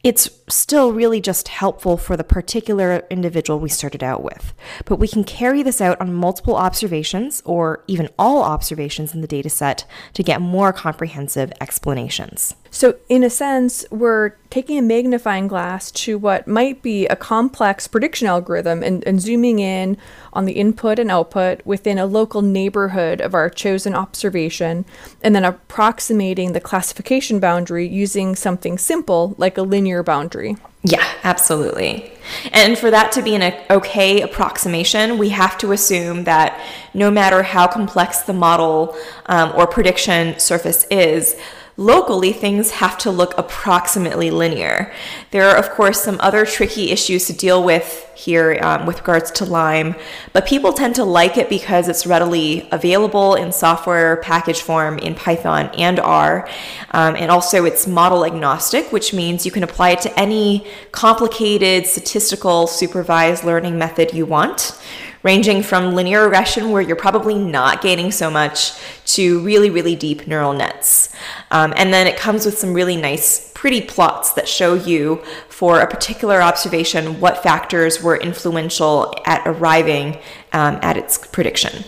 It's 0.04 0.30
still 0.48 0.94
really 0.94 1.20
just 1.20 1.50
helpful 1.50 1.98
for 1.98 2.16
the 2.16 2.24
particular 2.24 3.04
individual 3.10 3.60
we 3.60 3.70
started 3.70 4.04
out 4.04 4.24
with. 4.24 4.54
But 4.86 5.00
we 5.00 5.08
can 5.08 5.24
carry 5.24 5.64
this 5.64 5.82
out 5.82 6.00
on 6.00 6.14
multiple 6.14 6.56
observations 6.56 7.42
or 7.46 7.84
even 7.88 8.10
all 8.18 8.44
observations 8.44 9.14
in 9.14 9.22
the 9.22 9.28
dataset 9.28 9.84
to 10.14 10.24
get 10.24 10.42
more 10.42 10.72
comprehensive 10.72 11.52
explanations. 11.60 12.56
So, 12.72 12.96
in 13.10 13.24
a 13.24 13.30
sense, 13.30 13.86
we're 13.92 14.32
taking 14.50 14.78
a 14.78 14.82
magnifying 14.82 15.48
glass 15.48 15.92
to 15.92 16.18
what 16.18 16.48
might 16.48 16.82
be 16.82 17.06
a 17.08 17.16
complex 17.16 17.88
prediction 17.88 18.28
algorithm 18.28 18.84
and, 18.84 19.06
and, 19.06 19.22
zooming 19.22 19.60
in 19.60 19.98
on 20.34 20.46
the 20.46 20.54
input 20.54 21.00
and 21.00 21.12
output 21.12 21.66
within 21.66 21.98
a 21.98 22.06
local 22.06 22.42
neighborhood 22.42 23.20
of 23.22 23.34
our 23.34 23.50
chosen 23.50 23.94
observation, 23.94 24.86
and 25.22 25.36
then 25.36 25.46
approximating 25.46 26.54
the 26.54 26.62
classification 26.62 27.40
boundary 27.40 27.88
using 27.88 28.36
something 28.36 28.78
simple 28.78 29.36
like 29.38 29.58
a 29.58 29.64
linear 29.64 30.04
boundary. 30.04 30.56
Yeah, 30.84 31.06
absolutely. 31.24 32.12
And 32.52 32.78
for 32.78 32.92
that 32.92 33.12
to 33.14 33.22
be 33.22 33.36
an 33.36 33.54
okay 33.70 34.22
approximation, 34.22 35.18
we 35.18 35.30
have 35.30 35.58
to 35.60 35.72
assume 35.72 36.26
that 36.26 36.60
no 36.94 37.10
matter 37.10 37.44
how 37.44 37.68
complex 37.68 38.22
the 38.22 38.34
model 38.34 38.96
um, 39.26 39.52
or 39.56 39.68
prediction 39.68 40.38
surface 40.40 40.86
is, 40.86 41.36
locally 41.78 42.34
things 42.34 42.72
have 42.72 42.98
to 42.98 43.12
look 43.12 43.38
approximately 43.38 44.32
linear. 44.32 44.92
There 45.30 45.48
are, 45.48 45.56
of 45.56 45.70
course, 45.70 46.02
some 46.02 46.18
other 46.20 46.44
tricky 46.44 46.90
issues 46.90 47.28
to 47.28 47.34
deal 47.34 47.64
with 47.64 48.04
here 48.16 48.60
um, 48.64 48.88
with 48.88 48.98
regards 48.98 49.30
to 49.30 49.46
Lime, 49.46 49.96
but 50.34 50.48
people 50.48 50.74
tend 50.74 50.96
to 50.96 51.04
like 51.04 51.38
it 51.38 51.50
because 51.50 51.88
it's 51.88 52.08
readily 52.08 52.68
available 52.72 53.36
in 53.36 53.52
software 53.52 54.18
package 54.18 54.62
form 54.62 54.98
in 54.98 55.14
Python 55.14 55.70
and 55.78 56.00
R. 56.00 56.50
Um, 56.92 57.16
and 57.16 57.30
also, 57.30 57.64
it's 57.66 57.86
model 57.86 58.26
agnostic, 58.26 58.92
which 58.92 59.14
means 59.14 59.46
you 59.46 59.52
can 59.52 59.62
apply 59.62 59.92
it 59.92 60.02
to 60.02 60.20
any 60.20 60.66
complicated 60.92 61.86
statistical 61.86 62.66
supervised 62.66 63.44
learning 63.44 63.78
method 63.78 64.16
you 64.16 64.26
want 64.26 64.80
ranging 65.28 65.62
from 65.62 65.94
linear 65.94 66.24
regression, 66.24 66.72
where 66.72 66.82
you're 66.82 66.96
probably 66.96 67.36
not 67.36 67.82
gaining 67.82 68.12
so 68.12 68.32
much, 68.32 68.72
to 69.06 69.42
really, 69.42 69.70
really 69.70 69.94
deep 69.94 70.26
neural 70.26 70.54
nets. 70.54 71.14
Um, 71.52 71.74
and 71.76 71.94
then 71.94 72.08
it 72.08 72.16
comes 72.16 72.46
with 72.46 72.58
some 72.58 72.74
really 72.74 72.96
nice, 72.96 73.52
pretty 73.54 73.82
plots 73.82 74.32
that 74.36 74.48
show 74.48 74.74
you 74.74 75.18
for 75.50 75.82
a 75.82 75.88
particular 75.88 76.42
observation 76.42 77.20
what 77.20 77.44
factors 77.44 78.02
were 78.02 78.16
influential 78.16 79.14
at 79.26 79.46
arriving 79.46 80.18
um, 80.54 80.80
at 80.82 80.96
its 80.96 81.18
prediction. 81.18 81.84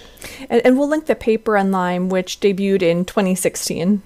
And, 0.49 0.61
and 0.65 0.77
we'll 0.77 0.89
link 0.89 1.05
the 1.05 1.15
paper 1.15 1.55
on 1.55 1.71
Lime, 1.71 2.09
which 2.09 2.41
debuted 2.41 2.81
in 2.81 3.05
2016. 3.05 4.01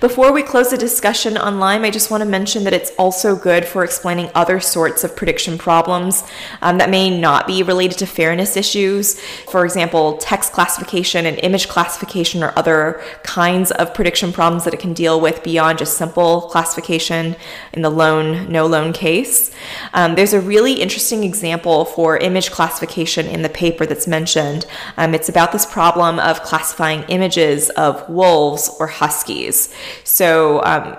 Before 0.00 0.32
we 0.32 0.42
close 0.42 0.70
the 0.70 0.76
discussion 0.76 1.36
on 1.36 1.60
Lime, 1.60 1.84
I 1.84 1.90
just 1.90 2.10
want 2.10 2.22
to 2.22 2.28
mention 2.28 2.64
that 2.64 2.72
it's 2.72 2.90
also 2.98 3.36
good 3.36 3.64
for 3.64 3.84
explaining 3.84 4.30
other 4.34 4.58
sorts 4.58 5.04
of 5.04 5.14
prediction 5.14 5.56
problems 5.56 6.24
um, 6.60 6.78
that 6.78 6.90
may 6.90 7.08
not 7.08 7.46
be 7.46 7.62
related 7.62 7.98
to 7.98 8.06
fairness 8.06 8.56
issues. 8.56 9.20
For 9.48 9.64
example, 9.64 10.18
text 10.18 10.52
classification 10.52 11.24
and 11.24 11.38
image 11.38 11.68
classification 11.68 12.42
or 12.42 12.52
other 12.58 13.00
kinds 13.22 13.70
of 13.70 13.94
prediction 13.94 14.32
problems 14.32 14.64
that 14.64 14.74
it 14.74 14.80
can 14.80 14.92
deal 14.92 15.20
with 15.20 15.42
beyond 15.44 15.78
just 15.78 15.96
simple 15.96 16.42
classification 16.42 17.36
in 17.72 17.82
the 17.82 17.90
loan, 17.90 18.50
no 18.50 18.66
loan 18.66 18.92
case. 18.92 19.54
Um, 19.94 20.16
there's 20.16 20.32
a 20.32 20.40
really 20.40 20.74
interesting 20.74 21.22
example 21.22 21.84
for 21.84 22.16
image 22.16 22.50
classification 22.50 23.26
in 23.26 23.42
the 23.42 23.48
paper 23.48 23.86
that's 23.86 24.08
mentioned. 24.08 24.66
Um, 24.96 25.14
it's 25.14 25.28
about 25.28 25.52
this 25.52 25.64
problem 25.64 26.18
of 26.18 26.42
classifying 26.42 27.04
images 27.04 27.70
of 27.70 28.08
wolves 28.08 28.68
or 28.80 28.88
huskies. 28.88 29.61
So 30.04 30.62
um, 30.64 30.96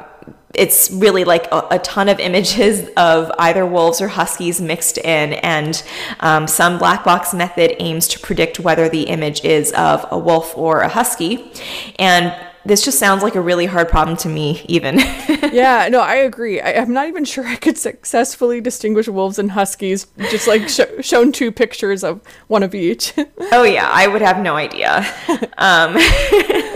it's 0.54 0.92
really 0.92 1.24
like 1.24 1.48
a, 1.52 1.68
a, 1.72 1.80
ton 1.80 2.10
of 2.10 2.20
images 2.20 2.90
of 2.96 3.32
either 3.40 3.66
wolves 3.66 4.02
or 4.02 4.08
huskies 4.08 4.62
mixed 4.62 4.98
in, 5.00 5.34
and 5.34 5.84
um, 6.20 6.48
some 6.48 6.78
black 6.78 7.04
box 7.04 7.34
method 7.34 7.76
aims 7.82 8.08
to 8.10 8.20
predict 8.20 8.60
whether 8.60 8.88
the 8.88 9.04
image 9.04 9.44
is 9.44 9.72
of 9.74 10.06
a 10.12 10.18
wolf 10.18 10.56
or 10.58 10.82
a 10.82 10.90
husky. 10.90 11.52
And 11.98 12.36
this 12.66 12.84
just 12.84 12.98
sounds 12.98 13.24
like 13.24 13.36
a 13.36 13.42
really 13.42 13.66
hard 13.66 13.90
problem 13.90 14.16
to 14.18 14.30
me, 14.30 14.64
even. 14.70 15.00
yeah, 15.52 15.90
no, 15.92 16.00
I 16.00 16.16
agree. 16.16 16.62
I, 16.62 16.72
am 16.72 16.94
not 16.94 17.08
even 17.08 17.26
sure 17.26 17.46
I 17.46 17.58
could 17.58 17.78
successfully 17.78 18.62
distinguish 18.62 19.08
wolves 19.08 19.38
and 19.38 19.52
huskies, 19.52 20.08
just 20.30 20.48
like 20.48 20.70
sh- 20.70 20.82
shown 21.02 21.34
two 21.34 21.52
pictures 21.52 22.04
of 22.04 22.22
one 22.48 22.64
of 22.64 22.74
each. 22.74 23.14
oh, 23.52 23.64
yeah, 23.64 23.90
I 23.92 24.08
would 24.08 24.22
have 24.22 24.40
no 24.40 24.56
idea. 24.56 25.06
Um, 25.58 25.96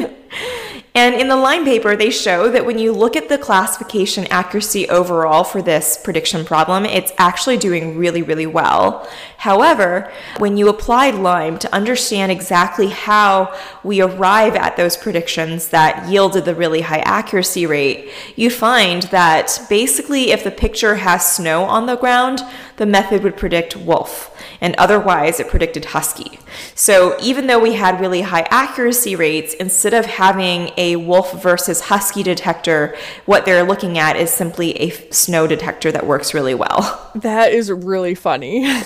and 0.98 1.14
in 1.14 1.28
the 1.28 1.36
Lime 1.36 1.64
paper, 1.64 1.96
they 1.96 2.10
show 2.10 2.50
that 2.50 2.66
when 2.66 2.80
you 2.80 2.92
look 2.92 3.16
at 3.16 3.30
the 3.30 3.38
classification 3.38 4.26
accuracy 4.32 4.90
overall 4.90 5.44
for 5.44 5.62
this 5.62 5.96
prediction 5.96 6.44
problem, 6.44 6.86
it's 6.86 7.12
actually 7.20 7.58
doing 7.58 8.00
really, 8.00 8.24
really 8.24 8.48
well. 8.48 9.08
However, 9.38 10.12
when 10.40 10.58
you 10.58 10.70
apply 10.70 11.12
Lime 11.12 11.60
to 11.60 11.72
understand 11.72 12.32
exactly 12.32 12.88
how 12.88 13.56
we 13.84 14.02
arrive 14.02 14.56
at 14.56 14.76
those 14.76 14.98
predictions 14.98 15.68
that 15.68 16.10
yielded 16.10 16.46
the 16.46 16.56
really 16.56 16.82
high 16.82 17.04
accuracy 17.06 17.68
rate, 17.68 18.12
you 18.36 18.50
find 18.50 19.04
that 19.04 19.60
basically 19.70 20.32
if 20.32 20.44
the 20.44 20.50
picture 20.50 20.96
has 20.96 21.36
snow 21.36 21.66
on 21.66 21.86
the 21.86 21.98
ground, 21.98 22.42
the 22.78 22.88
method 22.88 23.22
would 23.22 23.38
predict 23.38 23.76
wolf 23.76 24.36
and 24.62 24.76
otherwise 24.78 25.40
it 25.40 25.48
predicted 25.48 25.86
husky. 25.86 26.40
So 26.76 27.18
even 27.22 27.48
though 27.48 27.60
we 27.60 27.74
had 27.74 28.00
really 28.00 28.22
high 28.22 28.48
accuracy 28.50 29.16
rates, 29.16 29.54
instead 29.56 29.94
of 29.94 30.06
having 30.06 30.72
a 30.78 30.96
wolf 30.96 31.42
versus 31.42 31.82
husky 31.82 32.24
detector, 32.24 32.96
what 33.26 33.46
they're 33.46 33.64
looking 33.64 33.98
at 33.98 34.16
is 34.16 34.32
simply 34.32 34.72
a 34.80 34.90
snow 35.12 35.48
detector 35.48 35.92
that 35.92 36.06
works 36.06 36.34
really 36.34 36.56
well. 36.56 37.12
That 37.16 37.52
is 37.52 37.72
really 37.72 38.14
funny. 38.14 38.66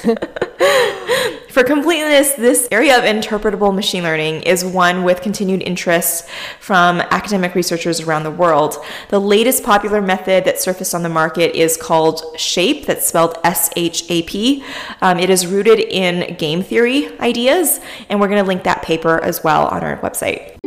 For 1.51 1.65
completeness, 1.65 2.31
this 2.33 2.69
area 2.71 2.97
of 2.97 3.03
interpretable 3.03 3.75
machine 3.75 4.03
learning 4.03 4.43
is 4.43 4.63
one 4.63 5.03
with 5.03 5.21
continued 5.21 5.61
interest 5.63 6.29
from 6.61 7.01
academic 7.01 7.55
researchers 7.55 7.99
around 7.99 8.23
the 8.23 8.31
world. 8.31 8.77
The 9.09 9.19
latest 9.19 9.61
popular 9.61 10.01
method 10.01 10.45
that 10.45 10.61
surfaced 10.61 10.95
on 10.95 11.03
the 11.03 11.09
market 11.09 11.53
is 11.53 11.75
called 11.75 12.23
SHAP, 12.39 12.85
that's 12.85 13.05
spelled 13.05 13.37
S 13.43 13.69
H 13.75 14.05
A 14.09 14.21
P. 14.23 14.63
Um, 15.01 15.19
it 15.19 15.29
is 15.29 15.45
rooted 15.45 15.79
in 15.79 16.35
game 16.37 16.63
theory 16.63 17.19
ideas, 17.19 17.81
and 18.07 18.21
we're 18.21 18.29
going 18.29 18.41
to 18.41 18.47
link 18.47 18.63
that 18.63 18.81
paper 18.81 19.21
as 19.21 19.43
well 19.43 19.67
on 19.67 19.83
our 19.83 19.97
website. 19.97 20.60